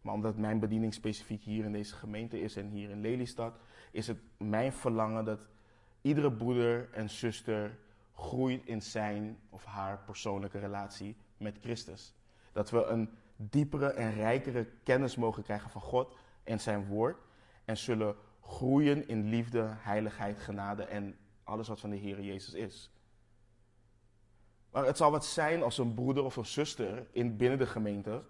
[0.00, 3.58] maar omdat mijn bediening specifiek hier in deze gemeente is en hier in Lelystad,
[3.90, 5.48] is het mijn verlangen dat
[6.00, 7.78] iedere broeder en zuster
[8.14, 12.14] groeit in zijn of haar persoonlijke relatie met Christus.
[12.52, 17.18] Dat we een diepere en rijkere kennis mogen krijgen van God en zijn woord.
[17.64, 22.90] En zullen groeien in liefde, heiligheid, genade en alles wat van de Heer Jezus is.
[24.70, 28.22] Maar het zal wat zijn als een broeder of een zuster in, binnen de gemeente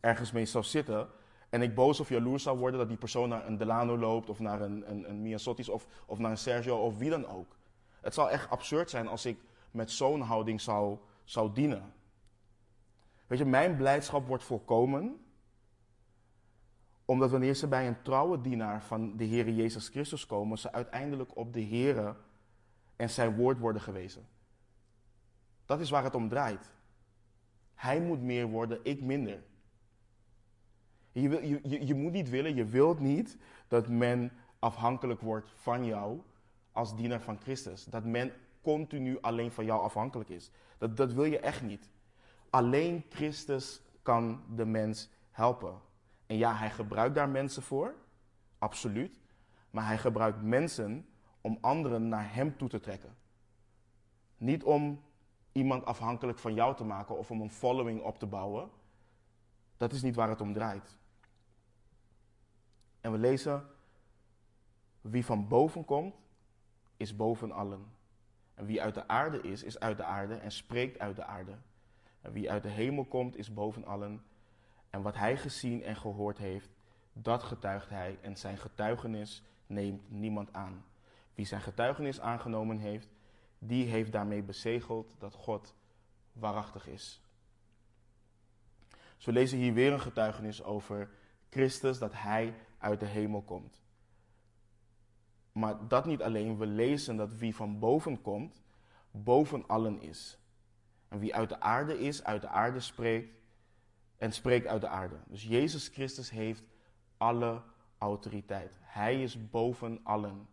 [0.00, 1.08] ergens mee zou zitten.
[1.48, 4.38] En ik boos of jaloers zou worden dat die persoon naar een Delano loopt of
[4.38, 5.38] naar een, een, een
[5.70, 7.56] of, of naar een Sergio of wie dan ook.
[8.00, 9.38] Het zal echt absurd zijn als ik
[9.70, 11.92] met zo'n houding zou, zou dienen.
[13.26, 15.20] Weet je, mijn blijdschap wordt volkomen.
[17.04, 21.36] Omdat wanneer ze bij een trouwe dienaar van de Heer Jezus Christus komen, ze uiteindelijk
[21.36, 22.16] op de Heer
[22.96, 24.26] en zijn woord worden gewezen.
[25.66, 26.70] Dat is waar het om draait.
[27.74, 29.42] Hij moet meer worden, ik minder.
[31.12, 33.36] Je, wil, je, je, je moet niet willen, je wilt niet
[33.68, 36.20] dat men afhankelijk wordt van jou
[36.72, 37.84] als dienaar van Christus.
[37.84, 40.50] Dat men continu alleen van jou afhankelijk is.
[40.78, 41.90] Dat, dat wil je echt niet.
[42.50, 45.80] Alleen Christus kan de mens helpen.
[46.26, 47.94] En ja, hij gebruikt daar mensen voor,
[48.58, 49.20] absoluut.
[49.70, 51.06] Maar hij gebruikt mensen
[51.40, 53.16] om anderen naar hem toe te trekken.
[54.36, 55.02] Niet om
[55.56, 58.70] iemand afhankelijk van jou te maken of om een following op te bouwen.
[59.76, 60.96] Dat is niet waar het om draait.
[63.00, 63.66] En we lezen:
[65.00, 66.14] Wie van boven komt,
[66.96, 67.94] is boven allen.
[68.54, 71.56] En wie uit de aarde is, is uit de aarde en spreekt uit de aarde.
[72.20, 74.24] En wie uit de hemel komt, is boven allen.
[74.90, 76.70] En wat hij gezien en gehoord heeft,
[77.12, 78.18] dat getuigt hij.
[78.20, 80.84] En zijn getuigenis neemt niemand aan.
[81.34, 83.08] Wie zijn getuigenis aangenomen heeft,
[83.66, 85.74] die heeft daarmee bezegeld dat God
[86.32, 87.20] waarachtig is.
[89.16, 91.10] Dus we lezen hier weer een getuigenis over
[91.50, 93.82] Christus, dat hij uit de hemel komt.
[95.52, 98.62] Maar dat niet alleen, we lezen dat wie van boven komt,
[99.10, 100.38] boven allen is.
[101.08, 103.34] En wie uit de aarde is, uit de aarde spreekt
[104.16, 105.16] en spreekt uit de aarde.
[105.26, 106.62] Dus Jezus Christus heeft
[107.16, 107.62] alle
[107.98, 108.78] autoriteit.
[108.80, 110.48] Hij is boven allen.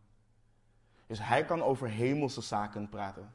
[1.13, 3.33] Dus hij kan over hemelse zaken praten.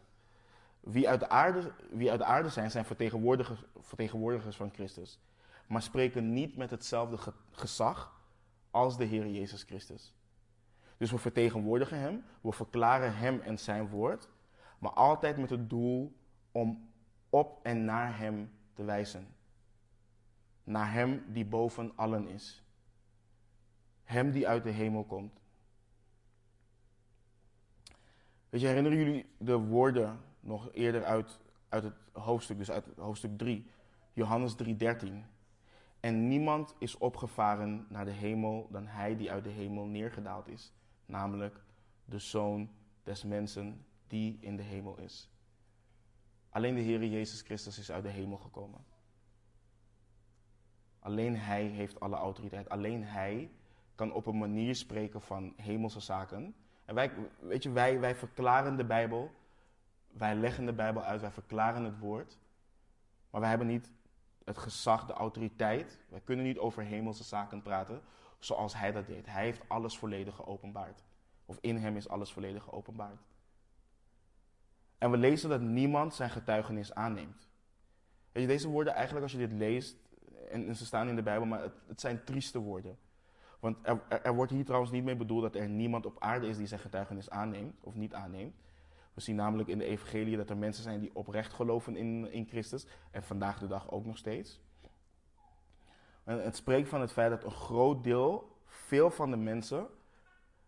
[0.80, 5.18] Wie uit de aarde, wie uit de aarde zijn, zijn vertegenwoordigers, vertegenwoordigers van Christus.
[5.66, 8.20] Maar spreken niet met hetzelfde gezag
[8.70, 10.14] als de Heer Jezus Christus.
[10.96, 14.28] Dus we vertegenwoordigen Hem, we verklaren Hem en Zijn woord,
[14.78, 16.16] maar altijd met het doel
[16.52, 16.90] om
[17.30, 19.26] op en naar Hem te wijzen.
[20.64, 22.62] Naar Hem die boven allen is.
[24.04, 25.40] Hem die uit de hemel komt.
[28.48, 33.38] Weet je, herinneren jullie de woorden nog eerder uit, uit het hoofdstuk, dus uit hoofdstuk
[33.38, 33.66] 3,
[34.12, 35.24] Johannes 3:13.
[36.00, 40.72] En niemand is opgevaren naar de hemel dan hij die uit de hemel neergedaald is,
[41.06, 41.60] namelijk
[42.04, 42.70] de Zoon
[43.02, 45.30] des mensen die in de hemel is.
[46.50, 48.84] Alleen de Heer Jezus Christus is uit de hemel gekomen.
[50.98, 52.68] Alleen Hij heeft alle autoriteit.
[52.68, 53.50] Alleen Hij
[53.94, 56.54] kan op een manier spreken van hemelse zaken.
[56.88, 59.30] En wij, weet je, wij, wij verklaren de Bijbel.
[60.08, 62.38] Wij leggen de Bijbel uit, wij verklaren het woord.
[63.30, 63.90] Maar wij hebben niet
[64.44, 65.98] het gezag, de autoriteit.
[66.08, 68.02] Wij kunnen niet over hemelse zaken praten
[68.38, 69.26] zoals Hij dat deed.
[69.26, 71.04] Hij heeft alles volledig geopenbaard.
[71.44, 73.20] Of in Hem is alles volledig geopenbaard.
[74.98, 77.48] En we lezen dat niemand zijn getuigenis aanneemt.
[78.32, 79.96] Weet je, deze woorden eigenlijk als je dit leest,
[80.50, 82.98] en, ze staan in de Bijbel, maar het, het zijn trieste woorden.
[83.60, 86.56] Want er, er, wordt hier trouwens niet mee bedoeld dat er niemand op aarde is
[86.56, 88.56] die zijn getuigenis aanneemt of niet aanneemt.
[89.14, 92.46] We zien namelijk in de evangelie dat er mensen zijn die oprecht geloven in, in
[92.46, 94.60] Christus en vandaag de dag ook nog steeds.
[96.24, 99.86] En het spreekt van het feit dat een groot deel, veel van de mensen,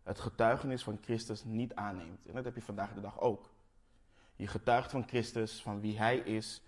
[0.02, 2.26] het getuigenis van Christus niet aanneemt.
[2.26, 3.50] En dat heb je vandaag de dag ook.
[4.36, 6.62] Je getuigt van Christus, van wie Hij is,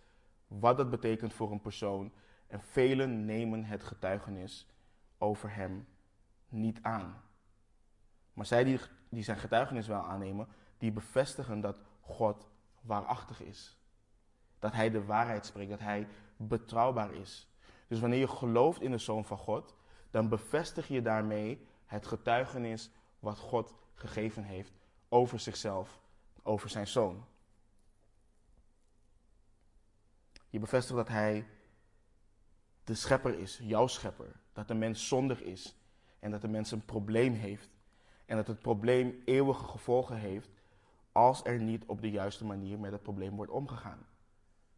[0.47, 2.13] wat dat betekent voor een persoon.
[2.47, 4.67] En velen nemen het getuigenis
[5.19, 5.87] over Hem
[6.53, 7.23] niet aan.
[8.33, 12.49] Maar zij die, die zijn getuigenis wel aannemen, die bevestigen dat God
[12.81, 13.77] waarachtig is.
[14.59, 17.49] Dat Hij de waarheid spreekt, dat Hij betrouwbaar is.
[17.89, 19.75] Dus wanneer je gelooft in de Zoon van God,
[20.11, 24.73] dan bevestig je daarmee het getuigenis wat God gegeven heeft
[25.09, 26.01] over zichzelf,
[26.43, 27.25] over zijn Zoon.
[30.49, 31.47] Je bevestigt dat Hij
[32.85, 34.41] de schepper is, jouw schepper.
[34.53, 35.77] Dat de mens zondig is
[36.23, 37.71] en dat de mens een probleem heeft.
[38.27, 40.51] En dat het probleem eeuwige gevolgen heeft
[41.13, 44.07] als er niet op de juiste manier met het probleem wordt omgegaan.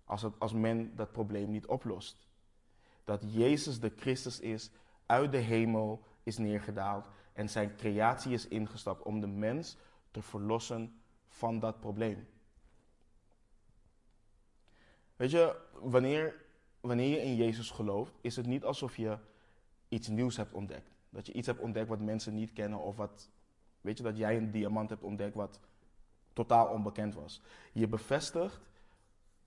[0.05, 2.27] Als, als men dat probleem niet oplost.
[3.05, 4.71] Dat Jezus de Christus is,
[5.07, 9.77] uit de hemel is neergedaald en zijn creatie is ingestapt om de mens
[10.11, 12.29] te verlossen van dat probleem.
[15.17, 16.45] Weet je, wanneer,
[16.81, 19.19] wanneer je in Jezus gelooft, is het niet alsof je
[19.89, 20.94] iets nieuws hebt ontdekt.
[21.15, 23.31] Dat je iets hebt ontdekt wat mensen niet kennen of wat,
[23.81, 25.61] weet je, dat jij een diamant hebt ontdekt wat
[26.33, 27.43] totaal onbekend was.
[27.73, 28.61] Je bevestigt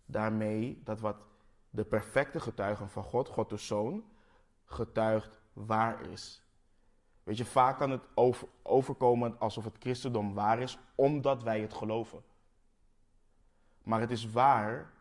[0.06, 1.26] daarmee dat wat
[1.70, 4.04] de perfecte getuigen van God, God de Zoon,
[4.66, 6.42] getuigt waar is.
[7.24, 11.74] Weet je, vaak kan het over, overkomen alsof het christendom waar is, omdat wij het
[11.74, 12.24] geloven.
[13.84, 14.94] Maar het is waar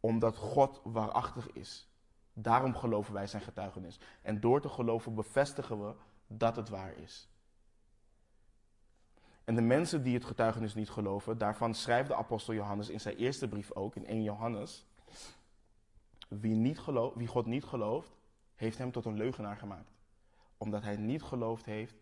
[0.00, 1.89] omdat God waarachtig is.
[2.42, 3.98] Daarom geloven wij zijn getuigenis.
[4.22, 5.94] En door te geloven bevestigen we
[6.26, 7.28] dat het waar is.
[9.44, 13.16] En de mensen die het getuigenis niet geloven, daarvan schrijft de apostel Johannes in zijn
[13.16, 14.86] eerste brief ook, in 1 Johannes.
[16.28, 18.16] Wie, niet gelooft, wie God niet gelooft,
[18.54, 19.90] heeft hem tot een leugenaar gemaakt.
[20.56, 21.94] Omdat hij niet geloofd heeft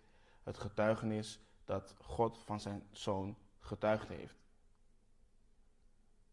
[0.49, 4.35] het getuigenis dat God van zijn zoon getuigd heeft.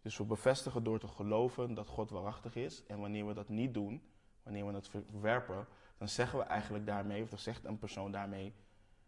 [0.06, 2.86] Dus we bevestigen door te geloven dat God waarachtig is.
[2.86, 4.02] En wanneer we dat niet doen,
[4.44, 8.54] wanneer we het verwerpen, dan zeggen we eigenlijk daarmee, of dan zegt een persoon daarmee,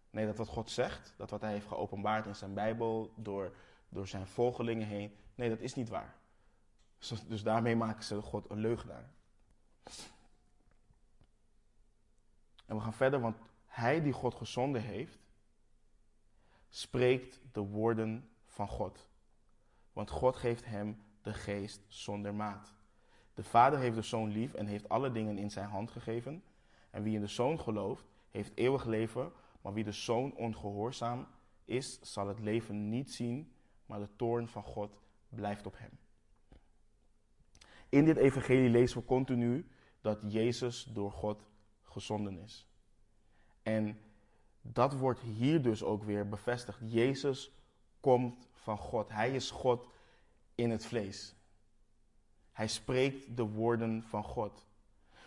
[0.10, 3.56] nee, dat wat God zegt, dat wat hij heeft geopenbaard in zijn Bijbel, door,
[3.90, 6.16] door zijn volgelingen heen, nee, dat is niet waar.
[6.98, 9.10] Dus, dus daarmee maken ze God een leugenaar.
[12.66, 15.20] En we gaan verder, want hij die God gezonden heeft,
[16.70, 19.10] spreekt de woorden van God.
[19.98, 22.74] Want God geeft hem de geest zonder maat.
[23.34, 26.44] De Vader heeft de Zoon lief en heeft alle dingen in zijn hand gegeven.
[26.90, 29.32] En wie in de Zoon gelooft, heeft eeuwig leven.
[29.62, 31.28] Maar wie de Zoon ongehoorzaam
[31.66, 33.52] is, zal het leven niet zien,
[33.86, 35.92] maar de toorn van God blijft op hem.
[37.90, 39.68] In dit evangelie lezen we continu
[40.02, 41.48] dat Jezus door God
[41.84, 42.68] gezonden is.
[43.64, 44.00] En
[44.62, 46.80] dat wordt hier dus ook weer bevestigd.
[46.84, 47.52] Jezus
[48.00, 49.10] komt van God.
[49.10, 49.88] Hij is God
[50.56, 51.36] in het vlees.
[52.52, 54.66] Hij spreekt de woorden van God.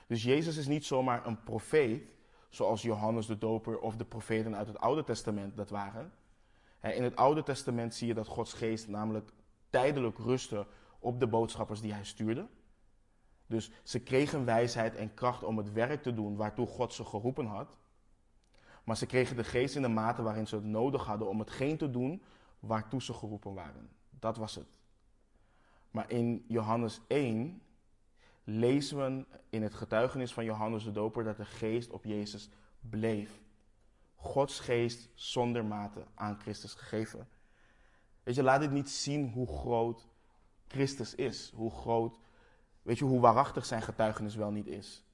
[0.07, 2.03] Dus Jezus is niet zomaar een profeet,
[2.49, 6.13] zoals Johannes de Doper of de profeten uit het Oude Testament dat waren.
[6.83, 9.31] In het Oude Testament zie je dat Gods geest namelijk
[9.71, 10.67] tijdelijk rustte
[10.99, 12.49] op de boodschappers die hij stuurde.
[13.47, 17.47] Dus ze kregen wijsheid en kracht om het werk te doen waartoe God ze geroepen
[17.47, 17.77] had.
[18.85, 21.77] Maar ze kregen de geest in de mate waarin ze het nodig hadden om hetgeen
[21.77, 22.23] te doen
[22.61, 23.91] waartoe ze geroepen waren.
[24.11, 24.79] Dat was het.
[25.91, 27.63] Maar in Johannes 1
[28.45, 32.49] lezen we in het getuigenis van Johannes de Doper dat de geest op Jezus
[32.81, 33.41] bleef.
[34.15, 37.29] Gods geest zonder mate aan Christus gegeven.
[38.23, 40.09] Weet je, laat dit niet zien hoe groot
[40.67, 41.53] Christus is.
[41.55, 42.19] Hoe groot,
[42.83, 45.05] weet je, hoe waarachtig zijn getuigenis wel niet is.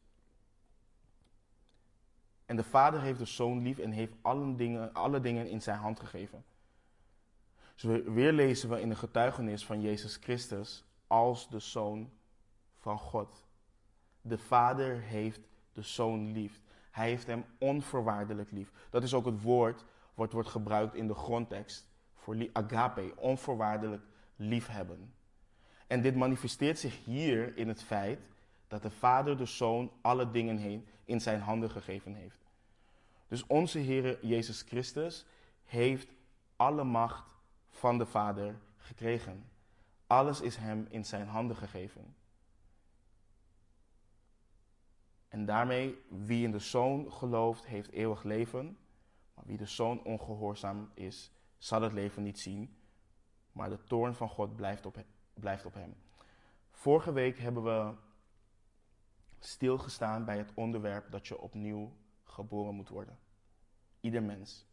[2.46, 5.78] En de Vader heeft de Zoon lief en heeft alle dingen, alle dingen in zijn
[5.78, 6.44] hand gegeven.
[7.76, 12.10] Dus weer lezen we in de getuigenis van Jezus Christus als de Zoon
[12.78, 13.44] van God.
[14.20, 15.40] De Vader heeft
[15.72, 16.60] de Zoon lief.
[16.90, 18.72] Hij heeft hem onvoorwaardelijk lief.
[18.90, 24.02] Dat is ook het woord wat wordt gebruikt in de grondtekst voor agape, onvoorwaardelijk
[24.36, 25.14] liefhebben.
[25.86, 28.20] En dit manifesteert zich hier in het feit
[28.68, 32.44] dat de Vader de Zoon alle dingen heen in zijn handen gegeven heeft.
[33.28, 35.26] Dus onze Heer Jezus Christus
[35.64, 36.08] heeft
[36.56, 37.35] alle macht
[37.76, 39.50] van de Vader gekregen.
[40.06, 42.14] Alles is hem in zijn handen gegeven.
[45.28, 48.78] En daarmee, wie in de Zoon gelooft, heeft eeuwig leven.
[49.34, 52.76] Maar wie de Zoon ongehoorzaam is, zal het leven niet zien.
[53.52, 55.04] Maar de toorn van God blijft op,
[55.34, 55.94] blijft op hem.
[56.70, 57.94] Vorige week hebben we
[59.38, 61.92] stilgestaan bij het onderwerp dat je opnieuw
[62.24, 63.18] geboren moet worden.
[64.00, 64.66] Ieder mens.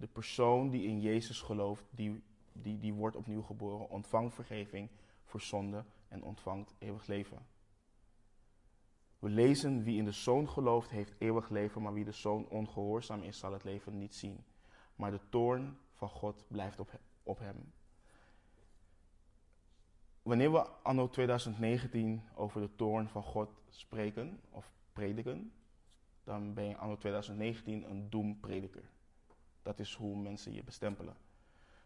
[0.00, 2.22] De persoon die in Jezus gelooft, die,
[2.52, 4.88] die, die wordt opnieuw geboren, ontvangt vergeving
[5.24, 7.46] voor zonde en ontvangt eeuwig leven.
[9.18, 13.22] We lezen, wie in de Zoon gelooft, heeft eeuwig leven, maar wie de Zoon ongehoorzaam
[13.22, 14.44] is, zal het leven niet zien.
[14.96, 17.72] Maar de toorn van God blijft op, op hem.
[20.22, 25.52] Wanneer we anno 2019 over de toorn van God spreken of prediken,
[26.24, 28.90] dan ben je anno 2019 een doemprediker.
[29.62, 31.16] Dat is hoe mensen je bestempelen.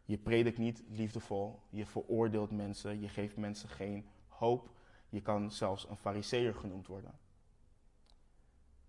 [0.04, 4.70] Je predikt niet liefdevol, je veroordeelt mensen, je geeft mensen geen hoop.
[5.08, 7.18] Je kan zelfs een fariseer genoemd worden.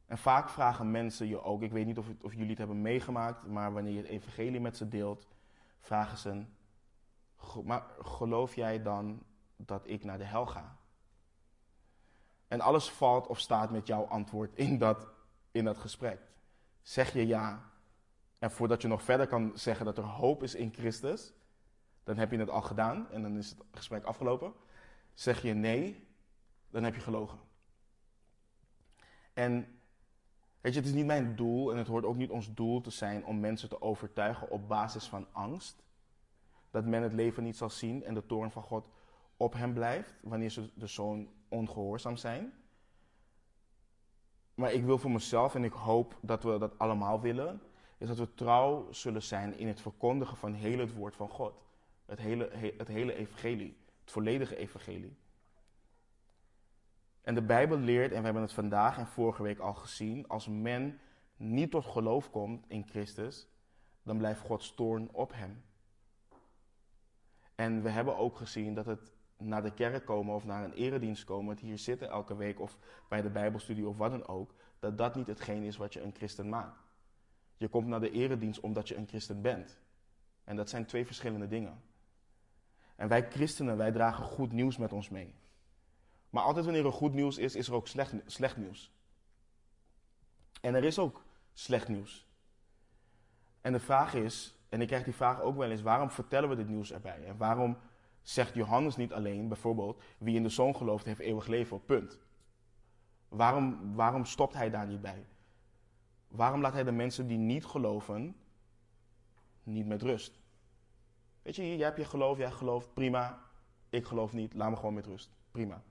[0.05, 3.47] En vaak vragen mensen je ook, ik weet niet of, of jullie het hebben meegemaakt,
[3.47, 5.27] maar wanneer je het evangelie met ze deelt,
[5.79, 6.43] vragen ze,
[7.63, 9.23] maar geloof jij dan
[9.55, 10.77] dat ik naar de hel ga?
[12.47, 15.07] En alles valt of staat met jouw antwoord in dat,
[15.51, 16.19] in dat gesprek.
[16.81, 17.71] Zeg je ja,
[18.39, 21.33] en voordat je nog verder kan zeggen dat er hoop is in Christus,
[22.03, 24.53] dan heb je het al gedaan en dan is het gesprek afgelopen.
[25.13, 26.07] Zeg je nee,
[26.69, 27.39] dan heb je gelogen.
[29.33, 29.53] En
[30.61, 32.89] weet je, het is niet mijn doel en het hoort ook niet ons doel te
[32.89, 35.83] zijn om mensen te overtuigen op basis van angst.
[36.71, 38.89] Dat men het leven niet zal zien en de toorn van God
[39.37, 42.53] op hem blijft wanneer ze de zoon ongehoorzaam zijn.
[44.53, 47.61] Maar ik wil voor mezelf, en ik hoop dat we dat allemaal willen,
[47.97, 51.63] is dat we trouw zullen zijn in het verkondigen van heel het woord van God.
[52.05, 55.17] Het hele, het hele evangelie, het volledige evangelie.
[57.21, 60.47] En de Bijbel leert, en we hebben het vandaag en vorige week al gezien, als
[60.47, 60.99] men
[61.35, 63.47] niet tot geloof komt in Christus,
[64.03, 65.63] dan blijft Gods toorn op hem.
[67.55, 71.23] En we hebben ook gezien dat het naar de kerk komen of naar een eredienst
[71.23, 72.77] komen, het hier zitten elke week of
[73.09, 76.15] bij de Bijbelstudie of wat dan ook, dat dat niet hetgeen is wat je een
[76.15, 76.84] christen maakt.
[77.57, 79.79] Je komt naar de eredienst omdat je een christen bent.
[80.43, 81.81] En dat zijn twee verschillende dingen.
[82.95, 85.33] En wij christenen, wij dragen goed nieuws met ons mee.
[86.29, 88.91] Maar altijd wanneer er goed nieuws is, is er ook slecht, slecht nieuws.
[90.61, 92.27] En er is ook slecht nieuws.
[93.61, 96.55] En de vraag is, en ik krijg die vraag ook wel eens, waarom vertellen we
[96.55, 97.25] dit nieuws erbij?
[97.25, 97.77] En waarom
[98.21, 102.19] zegt Johannes niet alleen, bijvoorbeeld, wie in de zoon gelooft heeft eeuwig leven, punt.
[103.27, 105.25] Waarom, waarom stopt hij daar niet bij?
[106.35, 108.35] Waarom laat hij de mensen die niet geloven
[109.63, 110.39] niet met rust?
[111.41, 113.41] Weet je, jij hebt je geloof, jij gelooft, prima.
[113.89, 115.29] Ik geloof niet, laat me gewoon met rust.
[115.51, 115.83] Prima.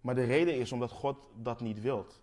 [0.00, 2.22] Maar de reden is omdat God dat niet wilt.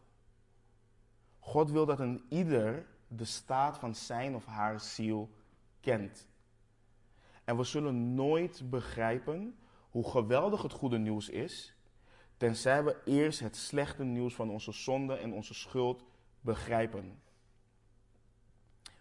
[1.39, 5.29] God wil dat een ieder de staat van zijn of haar ziel
[5.79, 6.27] kent.
[7.43, 9.57] En we zullen nooit begrijpen
[9.89, 11.75] hoe geweldig het goede nieuws is,
[12.37, 16.03] tenzij we eerst het slechte nieuws van onze zonde en onze schuld
[16.41, 17.21] begrijpen.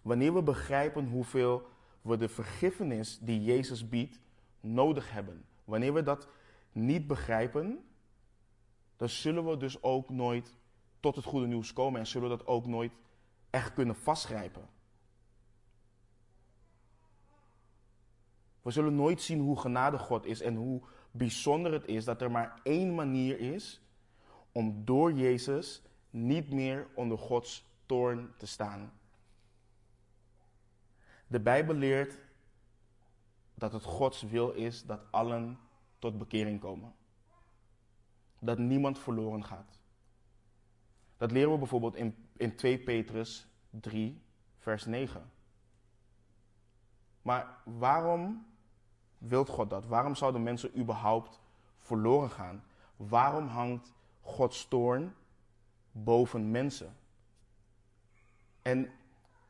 [0.02, 1.68] Wanneer we begrijpen hoeveel
[2.02, 4.20] we de vergiffenis die Jezus biedt
[4.60, 6.28] nodig hebben, wanneer we dat
[6.72, 7.84] niet begrijpen,
[8.96, 10.54] dan zullen we dus ook nooit
[11.00, 12.92] tot het goede nieuws komen en zullen we dat ook nooit
[13.50, 14.68] echt kunnen vastgrijpen.
[18.62, 20.80] We zullen nooit zien hoe genade God is en hoe
[21.10, 23.80] bijzonder het is dat er maar één manier is
[24.52, 28.92] om door Jezus niet meer onder Gods toorn te staan.
[31.26, 32.18] De Bijbel leert
[33.54, 35.58] dat het Gods wil is dat allen
[35.98, 36.94] tot bekering komen.
[38.38, 39.80] Dat niemand verloren gaat.
[41.16, 44.22] Dat leren we bijvoorbeeld in, in 2 Petrus 3,
[44.58, 45.30] vers 9.
[47.22, 48.46] Maar waarom
[49.18, 49.86] wilt God dat?
[49.86, 51.40] Waarom zouden mensen überhaupt
[51.76, 52.64] verloren gaan?
[52.96, 55.14] Waarom hangt Gods toorn
[56.04, 56.96] boven mensen?
[58.62, 58.90] En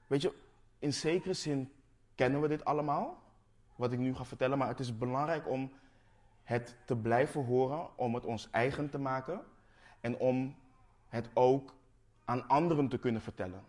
[0.07, 0.34] weet je,
[0.78, 1.72] in zekere zin
[2.14, 3.22] kennen we dit allemaal,
[3.76, 5.72] wat ik nu ga vertellen, maar het is belangrijk om
[6.42, 9.44] het te blijven horen, om het ons eigen te maken
[10.01, 10.57] en om
[11.09, 11.74] het ook
[12.24, 13.64] aan anderen te kunnen vertellen.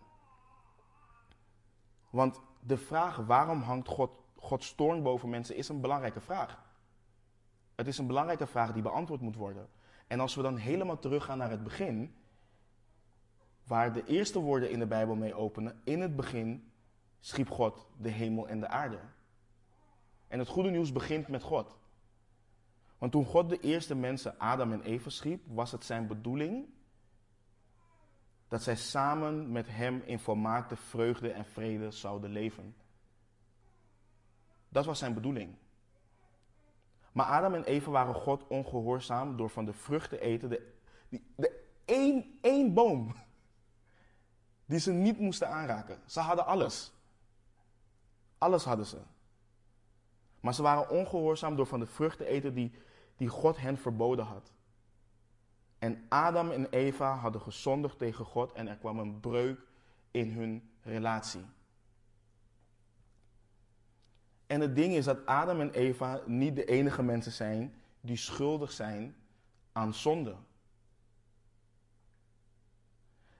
[2.10, 6.58] Want de vraag waarom hangt God, Gods toorn boven mensen is een belangrijke vraag.
[7.74, 9.68] Het is een belangrijke vraag die beantwoord moet worden.
[10.06, 12.14] En als we dan helemaal teruggaan naar het begin,
[13.70, 16.72] waar de eerste woorden in de Bijbel mee openen, in het begin
[17.20, 18.98] schiep God de hemel en de aarde.
[20.28, 21.76] En het goede nieuws begint met God.
[22.98, 26.68] Want toen God de eerste mensen, Adam en Eva, schiep, was het zijn bedoeling
[28.48, 32.74] dat zij samen met Hem in volmaakte vreugde en vrede zouden leven.
[34.68, 35.56] Dat was zijn bedoeling.
[37.12, 40.72] Maar Adam en Eva waren God ongehoorzaam door van de vrucht te eten, de,
[41.36, 43.14] de één, één boom,
[44.70, 45.98] die ze niet moesten aanraken.
[46.06, 46.92] Ze hadden alles.
[48.38, 48.98] Alles hadden ze.
[50.40, 52.72] Maar ze waren ongehoorzaam door van de vrucht te eten die,
[53.16, 54.52] die God hen verboden had.
[55.78, 59.60] En Adam en Eva hadden gezondigd tegen God en er kwam een breuk
[60.10, 61.44] in hun relatie.
[64.46, 68.72] En het ding is dat Adam en Eva niet de enige mensen zijn die schuldig
[68.72, 69.16] zijn
[69.72, 70.36] aan zonde.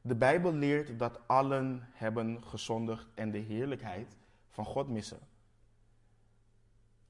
[0.02, 4.16] De Bijbel leert dat allen hebben gezondigd en de heerlijkheid
[4.48, 5.18] van God missen.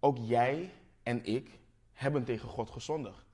[0.01, 0.73] Ook jij
[1.03, 1.59] en ik
[1.93, 3.29] hebben tegen God gezondigd.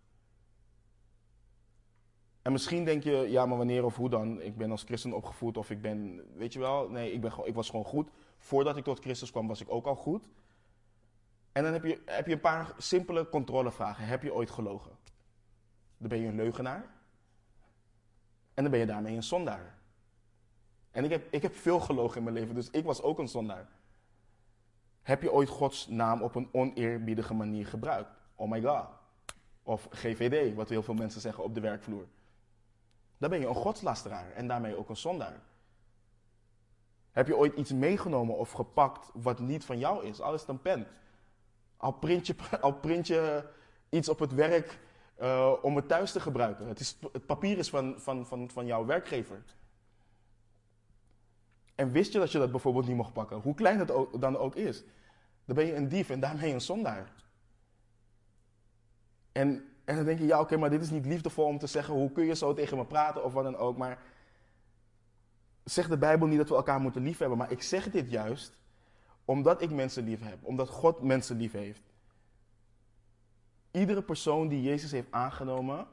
[2.42, 4.40] En misschien denk je, ja, maar wanneer of hoe dan?
[4.40, 7.54] Ik ben als christen opgevoed of ik ben, weet je wel, nee, ik, ben, ik
[7.54, 8.10] was gewoon goed.
[8.36, 10.24] Voordat ik tot Christus kwam, was ik ook al goed.
[11.52, 14.04] En dan heb je, heb je een paar simpele controlevragen.
[14.04, 14.90] Heb je ooit gelogen?
[15.98, 16.95] Dan ben je een leugenaar.
[18.56, 19.74] En dan ben je daarmee een zondaar.
[20.90, 23.28] En ik heb, ik heb veel gelogen in mijn leven, dus ik was ook een
[23.28, 23.68] zondaar.
[25.02, 28.10] Heb je ooit Gods naam op een oneerbiedige manier gebruikt?
[28.34, 28.86] Oh my god.
[29.62, 32.06] Of GVD, wat heel veel mensen zeggen op de werkvloer.
[33.18, 35.40] Dan ben je een godslasteraar en daarmee ook een zondaar.
[37.12, 40.20] Heb je ooit iets meegenomen of gepakt wat niet van jou is?
[40.20, 40.86] Al is een pen.
[41.76, 43.48] Al print je, al print je
[43.88, 44.78] iets op het werk
[45.20, 46.68] uh, om het thuis te gebruiken.
[46.68, 49.42] Het, is, het papier is van, van, van, van jouw werkgever.
[51.74, 53.40] En wist je dat je dat bijvoorbeeld niet mocht pakken?
[53.40, 54.84] Hoe klein het ook, dan ook is.
[55.44, 57.12] Dan ben je een dief en daarmee een zondaar.
[59.32, 61.94] En en dan denk je, ja oké, maar dit is niet liefdevol om te zeggen,
[61.94, 63.76] hoe kun je zo tegen me praten of wat dan ook.
[63.76, 63.98] Maar
[65.64, 67.38] zegt de Bijbel niet dat we elkaar moeten liefhebben.
[67.38, 68.56] Maar ik zeg dit juist
[69.24, 70.38] omdat ik mensen lief heb.
[70.42, 71.82] Omdat God mensen lief heeft.
[73.76, 75.86] Iedere persoon die Jezus heeft aangenomen,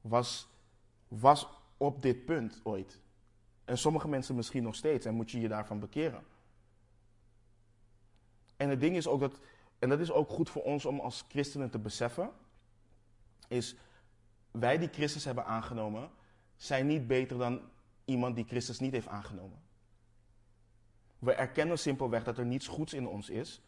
[0.00, 0.48] was,
[1.08, 3.00] was op dit punt ooit.
[3.64, 5.06] En sommige mensen misschien nog steeds.
[5.06, 6.24] En moet je je daarvan bekeren.
[8.56, 9.38] En het ding is ook dat,
[9.78, 12.30] en dat is ook goed voor ons om als christenen te beseffen
[13.48, 13.76] is
[14.50, 16.10] wij die Christus hebben aangenomen,
[16.56, 17.60] zijn niet beter dan
[18.04, 19.58] iemand die Christus niet heeft aangenomen.
[21.18, 23.60] We erkennen simpelweg dat er niets goeds in ons is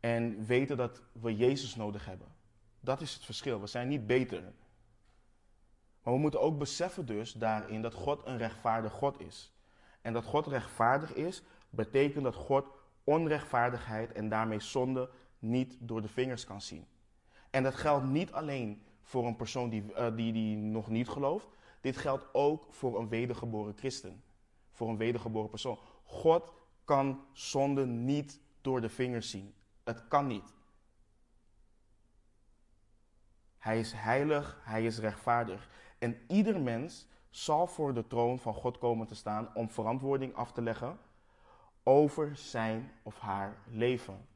[0.00, 2.42] en weten dat we Jezus nodig hebben.
[2.84, 3.60] Dat is het verschil.
[3.60, 4.42] We zijn niet beter.
[6.02, 9.52] Maar we moeten ook beseffen dus daarin dat God een rechtvaardig God is.
[10.00, 12.66] En dat God rechtvaardig is, betekent dat God
[13.04, 16.86] onrechtvaardigheid en daarmee zonde niet door de vingers kan zien.
[17.50, 21.48] En dat geldt niet alleen voor een persoon die, eh, die, die nog niet gelooft.
[21.80, 24.22] Dit geldt ook voor een wedergeboren christen.
[24.72, 25.78] Voor een wedergeboren persoon.
[26.04, 26.52] God
[26.84, 29.54] kan zonde niet door de vingers zien.
[29.84, 30.52] Het kan niet.
[33.64, 35.68] Hij is heilig, hij is rechtvaardig.
[35.98, 40.52] En ieder mens zal voor de troon van God komen te staan om verantwoording af
[40.52, 40.98] te leggen
[41.82, 44.26] over zijn of haar leven.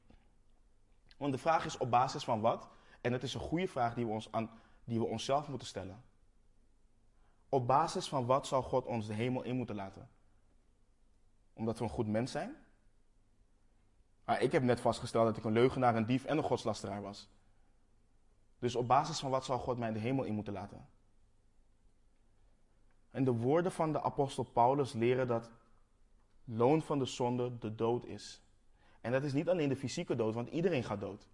[1.16, 2.68] Want de vraag is op basis van wat?
[3.00, 4.50] En het is een goede vraag die we, ons aan,
[4.84, 6.04] die we onszelf moeten stellen.
[7.48, 10.08] Op basis van wat zou God ons de hemel in moeten laten?
[11.52, 12.56] Omdat we een goed mens zijn?
[14.24, 17.28] Ah, ik heb net vastgesteld dat ik een leugenaar, een dief en een godslasteraar was.
[18.58, 20.88] Dus op basis van wat zou God mij de hemel in moeten laten?
[23.10, 25.50] En de woorden van de apostel Paulus leren dat
[26.44, 28.42] loon van de zonde de dood is.
[29.00, 31.28] En dat is niet alleen de fysieke dood, want iedereen gaat dood.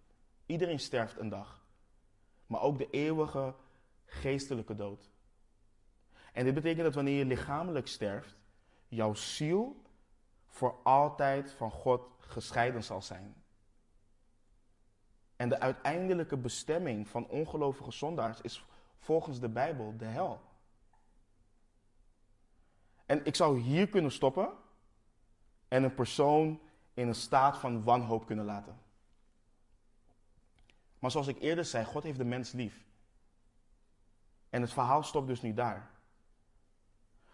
[0.45, 1.65] Iedereen sterft een dag.
[2.47, 3.55] Maar ook de eeuwige
[4.05, 5.09] geestelijke dood.
[6.33, 8.37] En dit betekent dat wanneer je lichamelijk sterft,
[8.87, 9.81] jouw ziel
[10.47, 13.44] voor altijd van God gescheiden zal zijn.
[15.35, 18.65] En de uiteindelijke bestemming van ongelovige zondaars is
[18.97, 20.41] volgens de Bijbel de hel.
[23.05, 24.49] En ik zou hier kunnen stoppen
[25.67, 26.59] en een persoon
[26.93, 28.77] in een staat van wanhoop kunnen laten.
[30.99, 32.83] Maar zoals ik eerder zei, God heeft de mens lief.
[34.49, 35.91] En het verhaal stopt dus niet daar.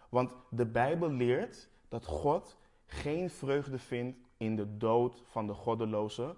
[0.08, 6.36] Want de Bijbel leert dat God geen vreugde vindt in de dood van de goddeloze,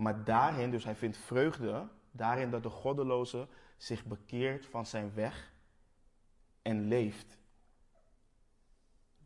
[0.00, 5.52] maar daarin, dus hij vindt vreugde daarin dat de goddeloze zich bekeert van zijn weg
[6.62, 7.38] en leeft.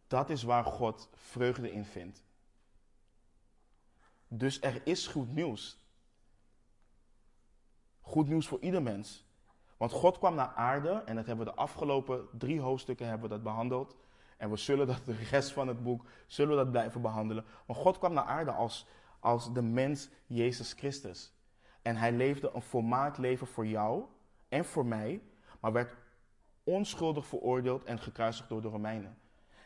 [0.07, 2.25] Dat is waar God vreugde in vindt.
[4.29, 5.79] Dus er is goed nieuws.
[8.01, 9.25] Goed nieuws voor ieder mens.
[9.77, 13.35] Want God kwam naar aarde en dat hebben we de afgelopen drie hoofdstukken hebben we
[13.35, 13.97] dat behandeld.
[14.37, 17.45] En we zullen dat de rest van het boek zullen dat blijven behandelen.
[17.66, 18.87] Maar God kwam naar aarde als,
[19.25, 21.33] als de mens Jezus Christus.
[21.83, 24.05] En hij leefde een volmaakt leven voor jou
[24.49, 25.22] en voor mij,
[25.61, 25.97] maar werd
[26.64, 29.18] onschuldig veroordeeld en gekruisigd door de Romeinen.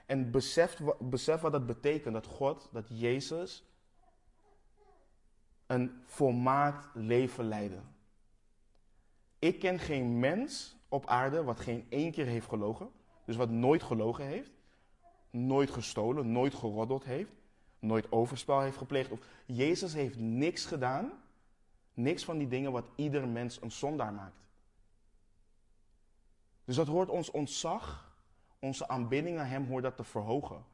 [0.07, 3.65] En besef, besef wat dat betekent, dat God, dat Jezus
[5.67, 7.81] een volmaakt leven leidde.
[9.39, 12.91] Ik ken geen mens op aarde wat geen één keer heeft gelogen,
[13.25, 14.53] dus wat nooit gelogen heeft,
[15.31, 17.33] nooit gestolen, nooit geroddeld heeft,
[17.79, 19.11] nooit overspel heeft gepleegd.
[19.11, 21.13] Of Jezus heeft niks gedaan,
[21.95, 24.47] niks van die dingen wat ieder mens een zondaar maakt.
[26.65, 28.09] Dus dat hoort ons ontzag
[28.59, 30.65] onze aanbidding naar Hem hoort dat te verhogen.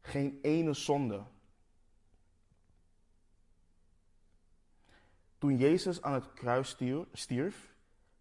[0.00, 1.22] Geen ene zonde.
[5.38, 6.76] Toen Jezus aan het kruis
[7.12, 7.74] stierf,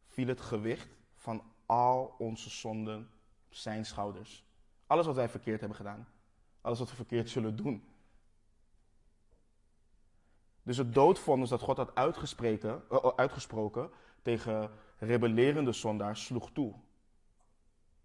[0.07, 3.09] viel het gewicht van al onze zonden
[3.47, 4.46] op zijn schouders.
[4.87, 6.07] Alles wat wij verkeerd hebben gedaan.
[6.61, 7.89] Alles wat we verkeerd zullen doen.
[10.63, 16.73] Dus het doodvonnis dat God had uitgesproken, uh, uitgesproken tegen rebellerende zondaar sloeg toe.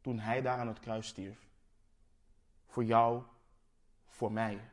[0.01, 1.49] Toen hij daar aan het kruis stierf.
[2.67, 3.23] Voor jou,
[4.07, 4.71] voor mij.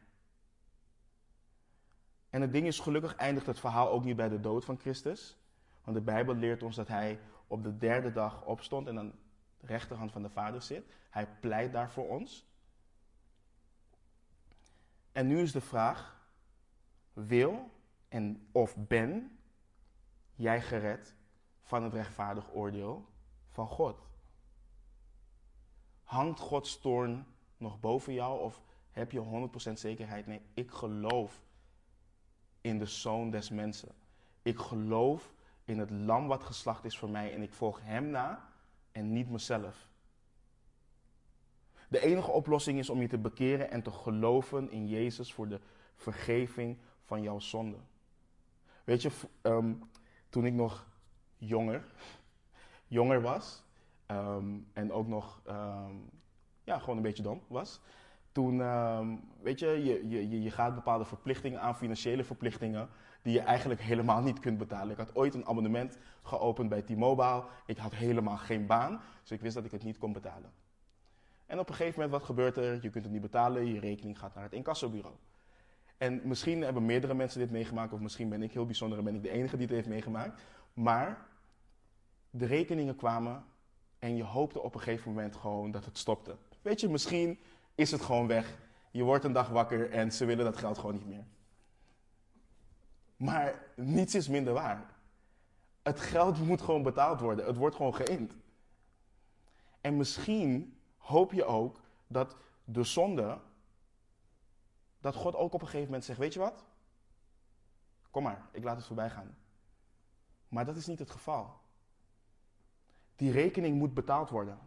[2.29, 5.37] En het ding is, gelukkig eindigt het verhaal ook niet bij de dood van Christus.
[5.83, 9.13] Want de Bijbel leert ons dat hij op de derde dag opstond en aan
[9.59, 10.85] de rechterhand van de Vader zit.
[11.09, 12.47] Hij pleit daar voor ons.
[15.11, 16.27] En nu is de vraag:
[17.13, 17.71] wil
[18.07, 19.39] en of ben
[20.35, 21.15] jij gered
[21.61, 23.05] van het rechtvaardig oordeel
[23.47, 24.07] van God?
[26.03, 27.25] Hangt Gods toorn
[27.57, 30.27] nog boven jou of heb je 100% zekerheid?
[30.27, 31.41] Nee, ik geloof
[32.61, 33.91] in de zoon des mensen.
[34.41, 35.33] Ik geloof
[35.63, 38.48] in het lam wat geslacht is voor mij en ik volg hem na
[38.91, 39.87] en niet mezelf.
[41.87, 45.59] De enige oplossing is om je te bekeren en te geloven in Jezus voor de
[45.95, 47.77] vergeving van jouw zonde.
[48.83, 49.11] Weet je,
[49.41, 49.73] ehm,
[50.29, 50.87] toen ik nog
[51.37, 51.85] jonger,
[52.97, 53.63] jonger was.
[54.05, 55.95] Ehm, en ook nog, ehm,
[56.63, 57.81] ja, gewoon een beetje dom was.
[58.31, 58.57] Toen,
[59.41, 62.89] weet je, je, je, je gaat bepaalde verplichtingen aan, financiële verplichtingen,
[63.21, 64.91] die je eigenlijk helemaal niet kunt betalen.
[64.91, 67.43] Ik had ooit een abonnement geopend bij T-Mobile.
[67.65, 70.51] Ik had helemaal geen baan, dus ik wist dat ik het niet kon betalen.
[71.45, 72.73] En op een gegeven moment, wat gebeurt er?
[72.81, 75.15] Je kunt het niet betalen, je rekening gaat naar het incassobureau.
[75.97, 79.15] En misschien hebben meerdere mensen dit meegemaakt, of misschien ben ik heel bijzonder en ben
[79.15, 80.41] ik de enige die het heeft meegemaakt.
[80.73, 81.27] Maar
[82.29, 83.43] de rekeningen kwamen
[83.99, 86.35] en je hoopte op een gegeven moment gewoon dat het stopte.
[86.61, 87.39] Weet je, misschien
[87.75, 88.57] is het gewoon weg.
[88.91, 91.25] Je wordt een dag wakker en ze willen dat geld gewoon niet meer.
[93.19, 94.85] Maar niets is minder waar.
[95.81, 97.45] Het geld moet gewoon betaald worden.
[97.45, 98.35] Het wordt gewoon geïnd.
[99.81, 103.39] En misschien hoop je ook dat de zonde,
[104.99, 106.63] dat God ook op een gegeven moment zegt, weet je wat?
[108.11, 109.37] Kom maar, ik laat het voorbij gaan.
[110.47, 111.59] Maar dat is niet het geval.
[113.15, 114.59] Die rekening moet betaald worden.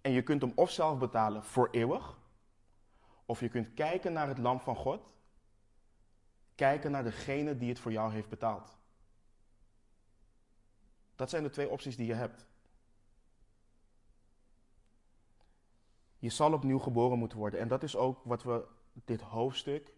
[0.00, 2.18] En je kunt hem of zelf betalen voor eeuwig,
[3.26, 5.14] of je kunt kijken naar het lam van God,
[6.56, 8.76] kijken naar degene die het voor jou heeft betaald.
[11.14, 12.46] Dat zijn de twee opties die je hebt.
[16.18, 17.60] Je zal opnieuw geboren moeten worden.
[17.60, 19.92] En dat is ook wat we dit hoofdstuk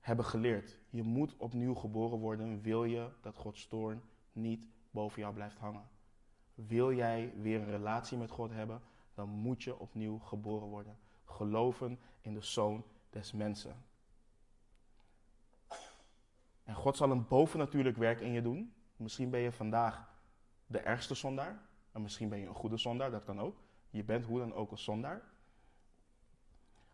[0.00, 0.78] hebben geleerd.
[0.90, 5.88] Je moet opnieuw geboren worden, wil je dat Gods toorn niet boven jou blijft hangen.
[6.54, 8.82] Wil jij weer een relatie met God hebben,
[9.14, 10.98] dan moet je opnieuw geboren worden.
[11.24, 13.84] Geloven in de Zoon des Mensen.
[16.70, 18.74] En God zal een bovennatuurlijk werk in je doen.
[18.96, 20.08] Misschien ben je vandaag
[20.66, 21.60] de ergste zondaar.
[21.92, 23.56] En misschien ben je een goede zondaar, dat kan ook.
[23.90, 25.22] Je bent hoe dan ook een zondaar.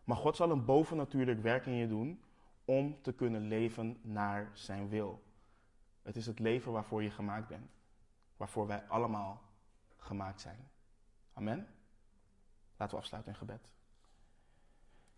[0.04, 2.22] Maar God zal een bovennatuurlijk werk in je doen
[2.64, 5.22] om te kunnen leven naar zijn wil.
[6.02, 7.70] Het is het leven waarvoor je gemaakt bent.
[8.36, 9.42] Waarvoor wij allemaal
[9.96, 10.68] gemaakt zijn.
[11.32, 11.68] Amen.
[12.76, 13.72] Laten we afsluiten in gebed.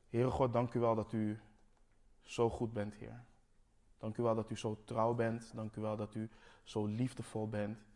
[0.08, 1.40] Heere God, dank u wel dat u
[2.22, 3.26] zo goed bent, Heer.
[3.98, 5.54] Dank u wel dat u zo trouw bent.
[5.54, 6.30] Dank u wel dat u
[6.62, 7.86] zo liefdevol bent.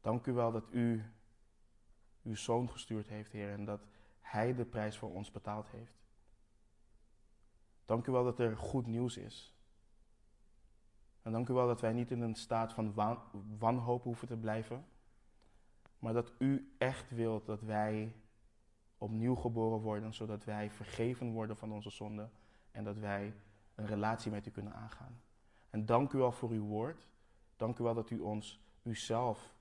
[0.00, 1.04] Dank u wel dat u
[2.22, 3.80] uw zoon gestuurd heeft, Heer, en dat
[4.20, 5.94] hij de prijs voor ons betaald heeft.
[7.84, 9.54] Dank u wel dat er goed nieuws is.
[11.22, 12.94] En dank u wel dat wij niet in een staat van
[13.58, 14.86] wanhoop hoeven te blijven,
[15.98, 18.14] maar dat u echt wilt dat wij
[18.98, 22.30] opnieuw geboren worden, zodat wij vergeven worden van onze zonden
[22.70, 23.34] en dat wij
[23.80, 25.20] een relatie met u kunnen aangaan.
[25.70, 27.06] En dank u wel voor uw woord.
[27.56, 29.54] Dank u wel dat u ons uzelf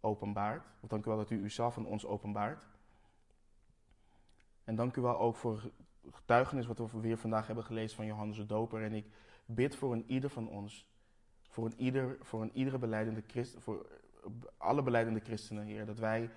[0.00, 0.66] openbaart.
[0.80, 2.66] Of dank u wel dat u uzelf aan ons openbaart.
[4.64, 5.70] En dank u wel ook voor
[6.10, 8.82] getuigenis wat we weer vandaag hebben gelezen van Johannes de Doper.
[8.82, 9.06] En ik
[9.46, 10.88] bid voor een ieder van ons,
[11.48, 13.86] voor een, ieder, voor een iedere beleidende christen, voor
[14.56, 16.30] alle beleidende christenen, Heer, dat wij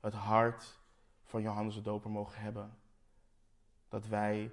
[0.00, 0.78] het hart
[1.24, 2.76] van Johannes de Doper mogen hebben.
[3.88, 4.50] Dat wij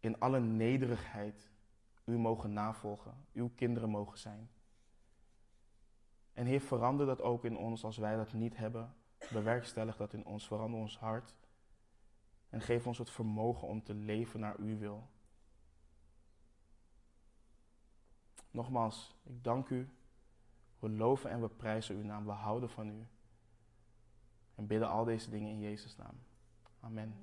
[0.00, 1.50] in alle nederigheid
[2.04, 4.50] u mogen navolgen, uw kinderen mogen zijn.
[6.32, 8.94] En Heer, verander dat ook in ons als wij dat niet hebben.
[9.32, 11.34] Bewerkstellig dat in ons, verander ons hart.
[12.48, 15.08] En geef ons het vermogen om te leven naar uw wil.
[18.50, 19.88] Nogmaals, ik dank u.
[20.78, 22.24] We loven en we prijzen uw naam.
[22.24, 23.06] We houden van u.
[24.54, 26.14] En bidden al deze dingen in Jezus' naam.
[26.80, 27.14] Amen.